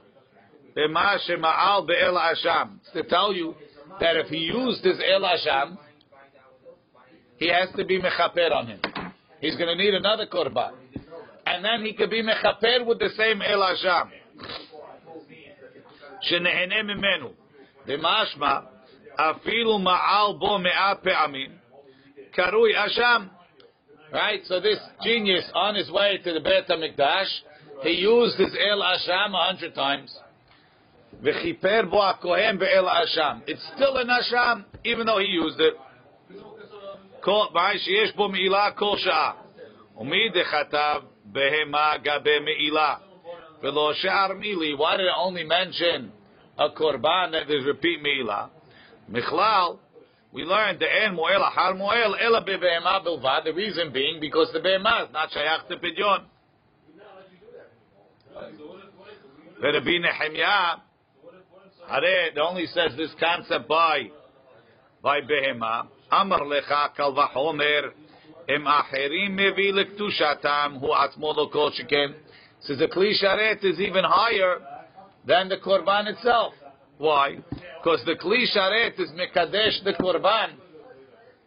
[0.76, 2.78] b'ma shema'al be'el Asham.
[2.82, 3.56] It's to tell you
[4.00, 5.78] that if he used his El Asham,
[7.38, 8.80] he has to be Mechaper on him.
[9.42, 10.72] He's going to need another korban.
[11.46, 14.10] And then he could be mechaper with the same El Hasham.
[16.22, 17.34] שנהנה ממנו.
[17.86, 18.60] במשמע,
[19.16, 21.52] אפילו מעל בו מאה פעמים,
[22.32, 23.28] קרוי אשם.
[24.12, 24.46] Right?
[24.46, 27.30] So this genius, on his way to the Beit HaMikdash,
[27.84, 30.18] he used his El Asham a hundred times.
[31.22, 33.42] וחיפר בו הכהן באל Asham.
[33.48, 35.74] It's still an Asham, even though he used it.
[37.22, 39.34] כל, שיש בו מעילה כל שעה.
[39.98, 41.02] ומי דכתב
[41.34, 43.00] behema gabe me'ilah.
[43.62, 44.78] V'lo she'ar mili.
[44.78, 46.12] Why did it only mention
[46.58, 48.50] a korban that is repeat me'ilah?
[49.12, 49.78] Michlal,
[50.34, 53.44] we learned the en moel ahar moel ela bebehema bilvad.
[53.44, 56.24] The reason being because the behema is not shayach to pidyon.
[59.63, 60.77] Rabbi Nehemiah,
[61.89, 64.11] Hare, it only says this concept by
[65.03, 65.87] by behema.
[66.11, 67.93] Amar lecha kal vachomer
[68.49, 71.71] em acherim mevi lektushatam hu atzmo lo kol.
[71.73, 74.59] Says the kli sharet is even higher
[75.27, 76.53] than the korban itself.
[76.99, 77.37] Why?
[77.83, 80.55] Because the kli sharet is mekadesh the korban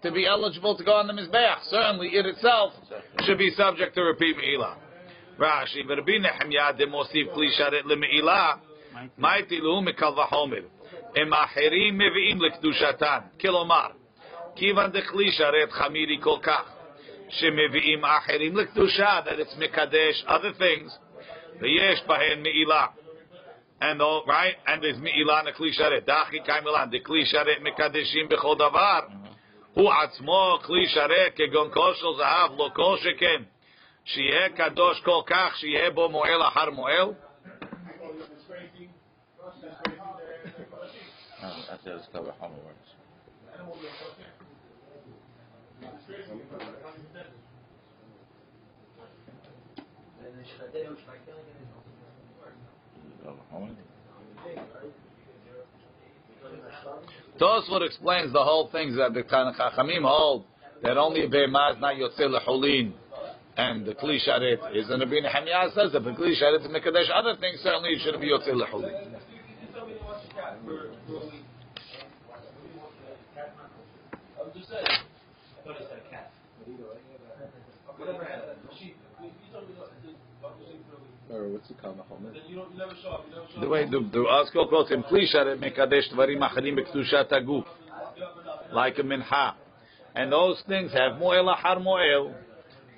[0.01, 1.63] to be eligible to go on the mizbeach.
[1.69, 2.73] Certainly, it itself
[3.25, 4.77] should be subject to repeat me'ilah.
[5.40, 8.52] Rashi, ורבי נחמיה דמוסיף כלי שרת למעילה,
[9.18, 10.62] מה הטילו מקל וחומר?
[11.16, 13.18] הם אחרים מביאים לקדושתן.
[13.40, 13.86] כלומר,
[14.56, 16.70] כיוון דכלי שרת חמירי כל כך,
[17.28, 20.92] שמביאים אחרים לקדושה, that it's מקדש other things,
[21.60, 22.86] ויש בהן מעילה.
[23.80, 24.56] And all, right?
[24.66, 26.04] And there's מעילה לכלי שרת.
[26.04, 29.00] דחי קיימלן, דכלי שרת מקדשים בכל דבר.
[29.72, 33.42] הוא עצמו כלי שרת כגון כוס של זהב, לא כל שכן.
[34.08, 37.12] שיהיה קדוש כל כך, שיהיה בו מועל אחר מועל.
[41.68, 42.34] That's how it's covered.
[42.40, 42.94] How it works.
[57.38, 60.44] Tosfot explains the whole thing that the Tanakh Chachamim hold
[60.82, 62.92] that only a Behemah is not Yotzei Lechulin
[63.59, 64.89] and the Kli Sharet is.
[64.89, 68.21] And Rabbi Nehemiah says that the Kli Sharet is Mekadesh other things, certainly it shouldn't
[68.21, 69.15] be Yotzei Lechulin.
[81.31, 82.33] Or what's the Kal Vachomer?
[83.61, 87.65] The way the, the Askol quotes him, Kli Sharet Mekadesh Dvarim Acharim Bektushat Aguf.
[88.71, 89.55] Like a Minha.
[90.15, 92.33] And those things have Moel Ahar Moel.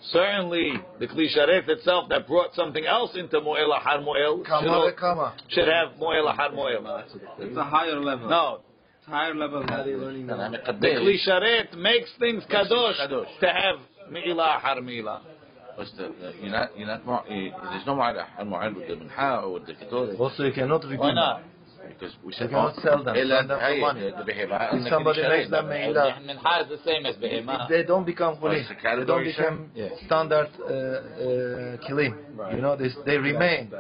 [0.10, 5.68] Certainly, the Kli Sharet itself that brought something else into Moel Ahar Moel should, should
[5.68, 7.04] have Moel Ahar Moel.
[7.40, 8.28] It's a higher level.
[8.30, 8.62] No,
[9.00, 9.64] It's a higher level.
[9.68, 10.52] How are they learning that?
[10.66, 13.40] the Kli Sharet makes things kadosh, Kadosh.
[13.42, 15.22] to have Me'ilah Ahar Me'ilah.
[15.78, 19.42] But the, the, you're not, you're not, more, there's no more mu'al with the minha
[19.44, 20.20] or with the ketore.
[20.20, 21.44] Also, you cannot redeem Why not?
[21.88, 23.16] Because we said, we cannot sell them.
[23.16, 24.02] Sell them for money.
[24.04, 27.68] If somebody makes them Mehila, the same as Behema.
[27.70, 28.62] They don't become holy.
[28.62, 29.90] They don't become yeah.
[30.06, 32.38] standard uh, uh, Kilim.
[32.38, 32.56] Right.
[32.56, 33.72] You know, they, they remain.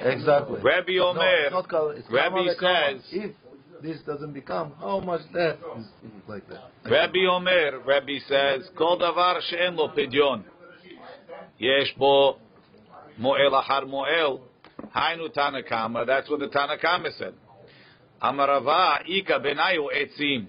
[0.00, 0.60] Exactly.
[0.62, 1.50] Rabbi Omer.
[1.50, 3.02] No, Rabbi says.
[3.10, 3.34] If
[3.82, 5.86] this doesn't become, how much that is
[6.26, 6.70] like that.
[6.90, 10.44] Rabbi Omer, Rabbi says, Kol davar she'en lo pidyon.
[11.58, 12.38] Yesh bo
[13.18, 14.40] mo'el achar mo'el.
[14.94, 17.34] Hainu Tanakama, that's what the Tanakama said.
[18.22, 20.46] Amarava Ika Benayu Etzim.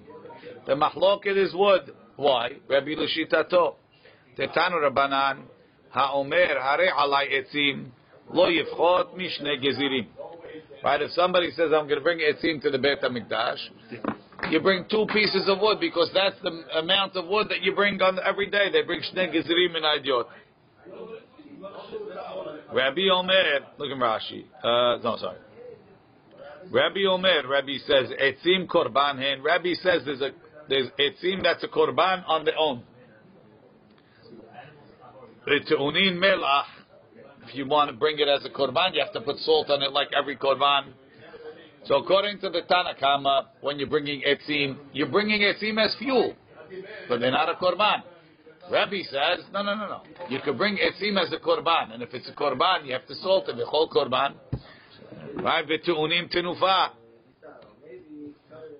[0.66, 1.94] The Mahloket is wood.
[2.16, 2.50] Why?
[2.68, 3.76] Rabbi Lushitato.
[4.38, 5.44] Tetanu Rabbanan.
[5.96, 7.88] Haomer Hare Alai Etzim.
[8.32, 10.08] Lo Yifchot Mishne Gezirim.
[10.84, 11.02] Right?
[11.02, 15.06] If somebody says, I'm going to bring etzim to the Beit HaMikdash, you bring two
[15.12, 18.72] pieces of wood because that's the amount of wood that you bring on every day.
[18.72, 20.28] They bring shnei gezirim and idiot.
[22.74, 24.46] Rabbi Omer, look at Rashi.
[24.64, 25.38] Uh, no, sorry.
[26.72, 29.42] Rabbi Omer, Rabbi says, etzim korban hen.
[29.42, 30.32] Rabbi says there's a
[30.68, 32.84] there's etzim that's a korban on their own.
[35.48, 36.66] Reteunin melach.
[37.48, 39.82] If you want to bring it as a korban, you have to put salt on
[39.82, 40.92] it like every korban.
[41.86, 46.36] So according to the Tanakama, when you're bringing etzim, you're bringing etzim as fuel,
[47.08, 48.04] but they're not a korban.
[48.72, 50.02] Rabbi says, no, no, no, no.
[50.30, 53.16] You could bring etzim as a korban, and if it's a korban, you have to
[53.16, 54.36] salt it, the whole korban.
[55.36, 55.66] Right?
[55.68, 56.90] V'tu'unim tenufa.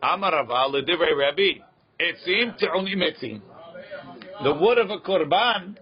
[0.04, 1.60] Amar Rava l'divrei Rabbi.
[2.00, 3.42] Etzim te'unim etzim.
[4.44, 5.76] The wood of a korban,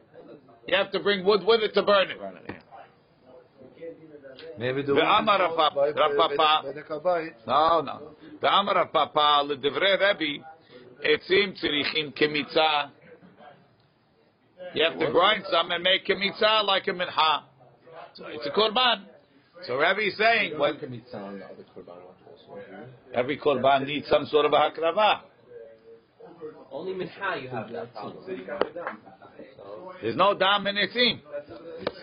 [0.68, 2.18] you have to bring wood with it to burn it.
[4.58, 6.62] Maybe the Ve'amar Rav- by- by- Rav Papa.
[6.64, 7.34] by the Kabbai.
[7.46, 8.16] No, no.
[8.42, 10.38] Ve'amar Rav Papa l'divrei Rabbi.
[11.04, 12.92] Etzim tzirichim kemitza.
[14.74, 17.44] You have to grind some and make kemitza like a mincha.
[18.16, 19.04] So it's a korban.
[19.66, 20.76] So Rabbi is saying, when
[23.14, 25.22] every korban needs some sort of a hakrava.
[26.72, 28.24] Only mincha you have that problem.
[30.02, 31.22] There's no dam in etzim.
[31.82, 31.98] It's.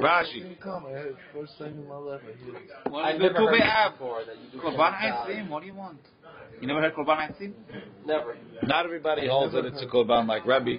[0.00, 0.60] Rashi.
[0.60, 2.90] Come, I heard first time in my life I hear it.
[2.90, 3.92] What the two heard we have?
[4.00, 5.48] you do Korban mincha.
[5.48, 5.98] What do you want?
[6.60, 7.52] You never heard Korban Eitzim?
[8.04, 8.36] Never.
[8.64, 10.76] Not everybody holds that it's a korban like Rabbi.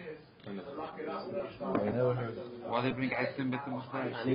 [0.49, 2.45] I never heard it.
[2.67, 4.35] Why they bring Eitzim Beit HaMikdash?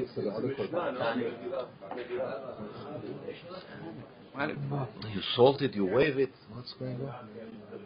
[4.35, 6.31] Well, You salt it, you wave it.
[6.51, 7.29] What's going on?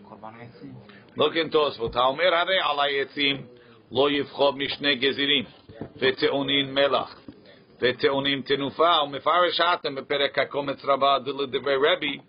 [0.10, 0.74] Korban Eitzim.
[1.18, 1.96] Look in Tosfot.
[1.96, 3.46] האומר הרי על העצים
[3.92, 5.46] לא יבחור משני גזירים
[5.98, 7.20] וטעונין מלח
[7.82, 12.20] וטעונים תנופה ומפרש האטם בפרק הקומץ רבה דלדברי רבי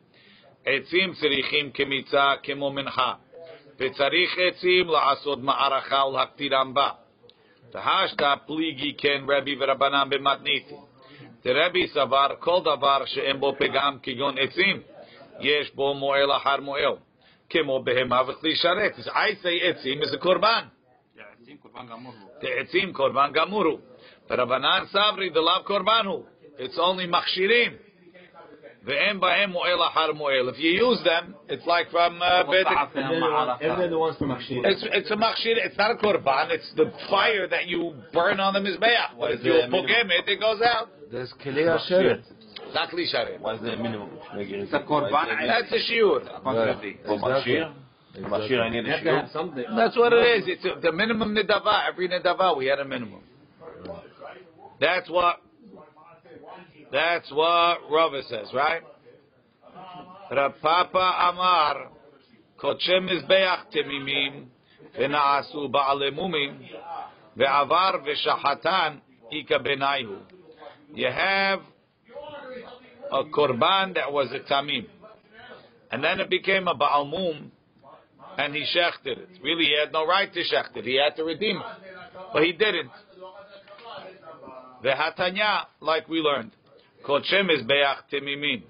[0.66, 3.14] עצים צריכים כמיצה כמו מנחה
[3.79, 6.89] וצריך עצים לעשות מערכה ולהקטירם בה.
[7.73, 10.77] והשתא פליגי כן רבי ורבנן במתניתים.
[11.43, 14.81] דרבי סבר כל דבר שאין בו פגם כגון עצים
[15.39, 16.95] יש בו מועל אחר מועל.
[17.49, 18.93] כמו בהמה וכלי שרת.
[18.97, 20.63] אז say עצים a קורבן.
[22.41, 23.79] עצים קורבן גמור הוא.
[24.29, 26.25] ורבנן סברי דלאו קורבן הוא.
[26.57, 27.88] It's only מכשירים.
[28.85, 30.49] Ve'em ba'em mu'el ahar mu'el.
[30.49, 32.43] If you use them, it's like from uh,
[33.61, 34.17] Everyone.
[34.65, 35.57] It's, a machshir.
[35.57, 36.49] It's not a korban.
[36.49, 39.17] It's the fire that you burn on the mizbeach.
[39.33, 40.89] If you pogem it, it goes out.
[41.11, 42.23] There's keli asheret.
[42.73, 42.93] Not
[43.61, 43.75] the.
[45.47, 46.23] That's a shiur.
[49.75, 50.43] That's what it is.
[50.47, 51.87] It's a, the minimum nedava.
[51.89, 53.21] Every nedava we had a minimum.
[54.79, 55.41] That's what
[56.91, 58.81] that's what Rava says, right?
[60.31, 61.89] Rapapa Amar
[62.61, 64.45] Kochem Mizbeach Temimim
[64.99, 66.57] Venaasu Ba'alemumim
[67.37, 70.19] Ve'avar Ve'shahatan Ika Benayu.
[70.93, 71.59] You have
[73.11, 74.87] a korban that was a tamim,
[75.91, 77.49] and then it became a ba'almum,
[78.37, 79.29] and he shechted it.
[79.43, 80.85] Really, he had no right to shecht it.
[80.85, 81.63] He had to redeem it,
[82.33, 82.91] but he didn't.
[84.81, 86.51] The hatanya, like we learned,
[87.05, 88.63] kol shemes beach temimim,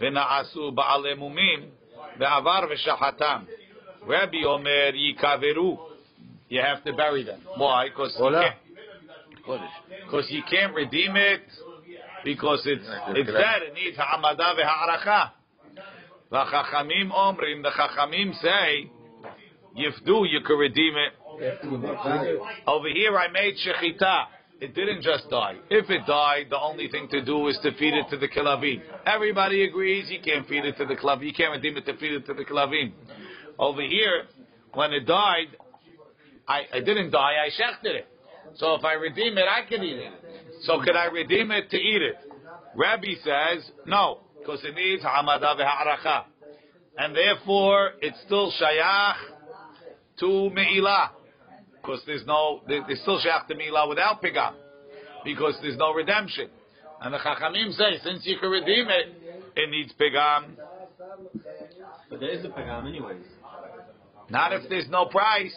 [0.00, 1.70] v'na'asu ba'ale mumim,
[2.18, 3.46] ve'avar v'shachatam.
[4.06, 5.78] Rabbi Omer yikaveru.
[6.48, 7.40] You have to bury them.
[7.56, 7.88] Why?
[7.88, 8.56] Because you can't.
[10.04, 11.42] Because you can't redeem it.
[12.24, 13.62] Because it's it's dead.
[13.62, 15.30] It needs ha'amada ve'ha'aracha.
[16.30, 17.62] The chachamim omrim.
[17.62, 18.90] The chachamim say,
[19.76, 21.12] yifdu, you can redeem it.
[22.66, 24.26] Over here, I made shechita.
[24.62, 25.56] It didn't just die.
[25.70, 28.80] If it died, the only thing to do is to feed it to the kilavim.
[29.04, 31.26] Everybody agrees you can't feed it to the kilavim.
[31.26, 32.92] You can't redeem it to feed it to the kilavim.
[33.58, 34.22] Over here,
[34.74, 35.48] when it died,
[36.46, 37.32] I, I didn't die.
[37.44, 38.06] I shechted it.
[38.54, 40.12] So if I redeem it, I can eat it.
[40.60, 42.14] So could I redeem it to eat it?
[42.76, 46.22] Rabbi says no, because it needs hamada v'ha'aracha,
[46.98, 49.16] and therefore it's still shayach
[50.20, 51.08] to me'ilah
[51.82, 54.54] because there's no, there- there's still shayach to Me'ilah without pigam,
[55.24, 56.48] because there's no redemption.
[57.00, 59.06] And the Chachamim say, since you can redeem it,
[59.56, 60.54] it needs pigam.
[62.08, 63.24] But there is a pagam anyways.
[64.30, 65.52] Not if there's no price.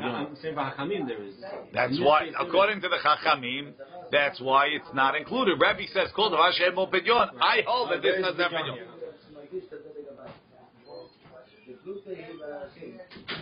[0.00, 1.34] I'm saying for Hakamim there is.
[1.74, 3.72] That's why, according to the Chachamim,
[4.12, 5.60] that's why it's not included.
[5.60, 6.72] Rabbi says, "Kol davar she'en.
[7.40, 8.78] I hold that this doesn't have pidyon.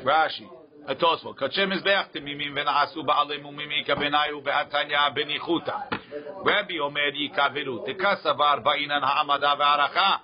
[0.04, 0.48] Rashi
[0.88, 1.36] a Tosfot.
[1.36, 5.88] Kachem is Mizbeach Temimim Vena'asu Ba'alei Mumimi Kabenayu Be'atanya Benichuta.
[6.44, 7.86] Rabbi Omer Yikaviru.
[7.86, 10.20] Tekasavar Ba'inan Ha'amada v'aracha.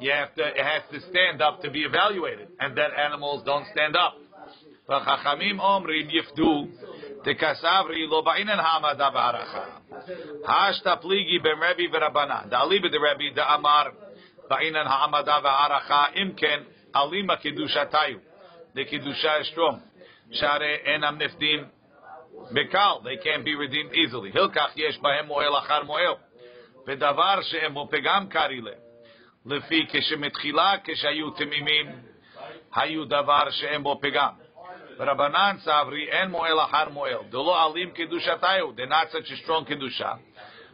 [0.00, 2.48] You have to, it has to stand up to be evaluated.
[2.60, 4.14] And that animals don't stand up.
[4.88, 6.68] V'chachamim Omrim Yifdu.
[7.24, 9.64] Tekasavri Lo Ba'inan Ha'amada v'aracha.
[9.90, 10.46] Ve'aracha.
[10.46, 12.50] Ha'ashtapligi Ben Rabbi Ve'rabana.
[12.50, 13.92] Da'ali B'de Rabbi Da'amar
[14.50, 18.20] Ba'inan Ha'amada v'aracha Imken Alima Kedushatayu.
[18.74, 19.80] The Kedusha is strong.
[20.33, 21.65] שהרי אינם נפדים
[22.51, 24.39] בקל, they can't be redeemed easily.
[24.39, 26.13] הלקח יש בהם מועל אחר מועל,
[26.87, 28.71] ודבר שהם בו פגם קרילה.
[29.45, 31.91] לפי כשמתחילה, כשהיו תמימים,
[32.75, 34.33] היו דבר שאין בו פגם.
[34.99, 40.13] ורבנן סברי אין מועל אחר מועל, דלא עלים קדושתיו, they're not such a strong קדושה.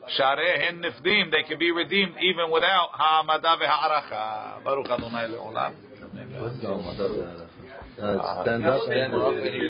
[0.08, 4.58] שהרי הן נפדים, they can be redeemed even without העמדה והערכה.
[4.64, 5.72] ברוך אדוני לעולם.
[8.03, 9.13] Uh, stand up and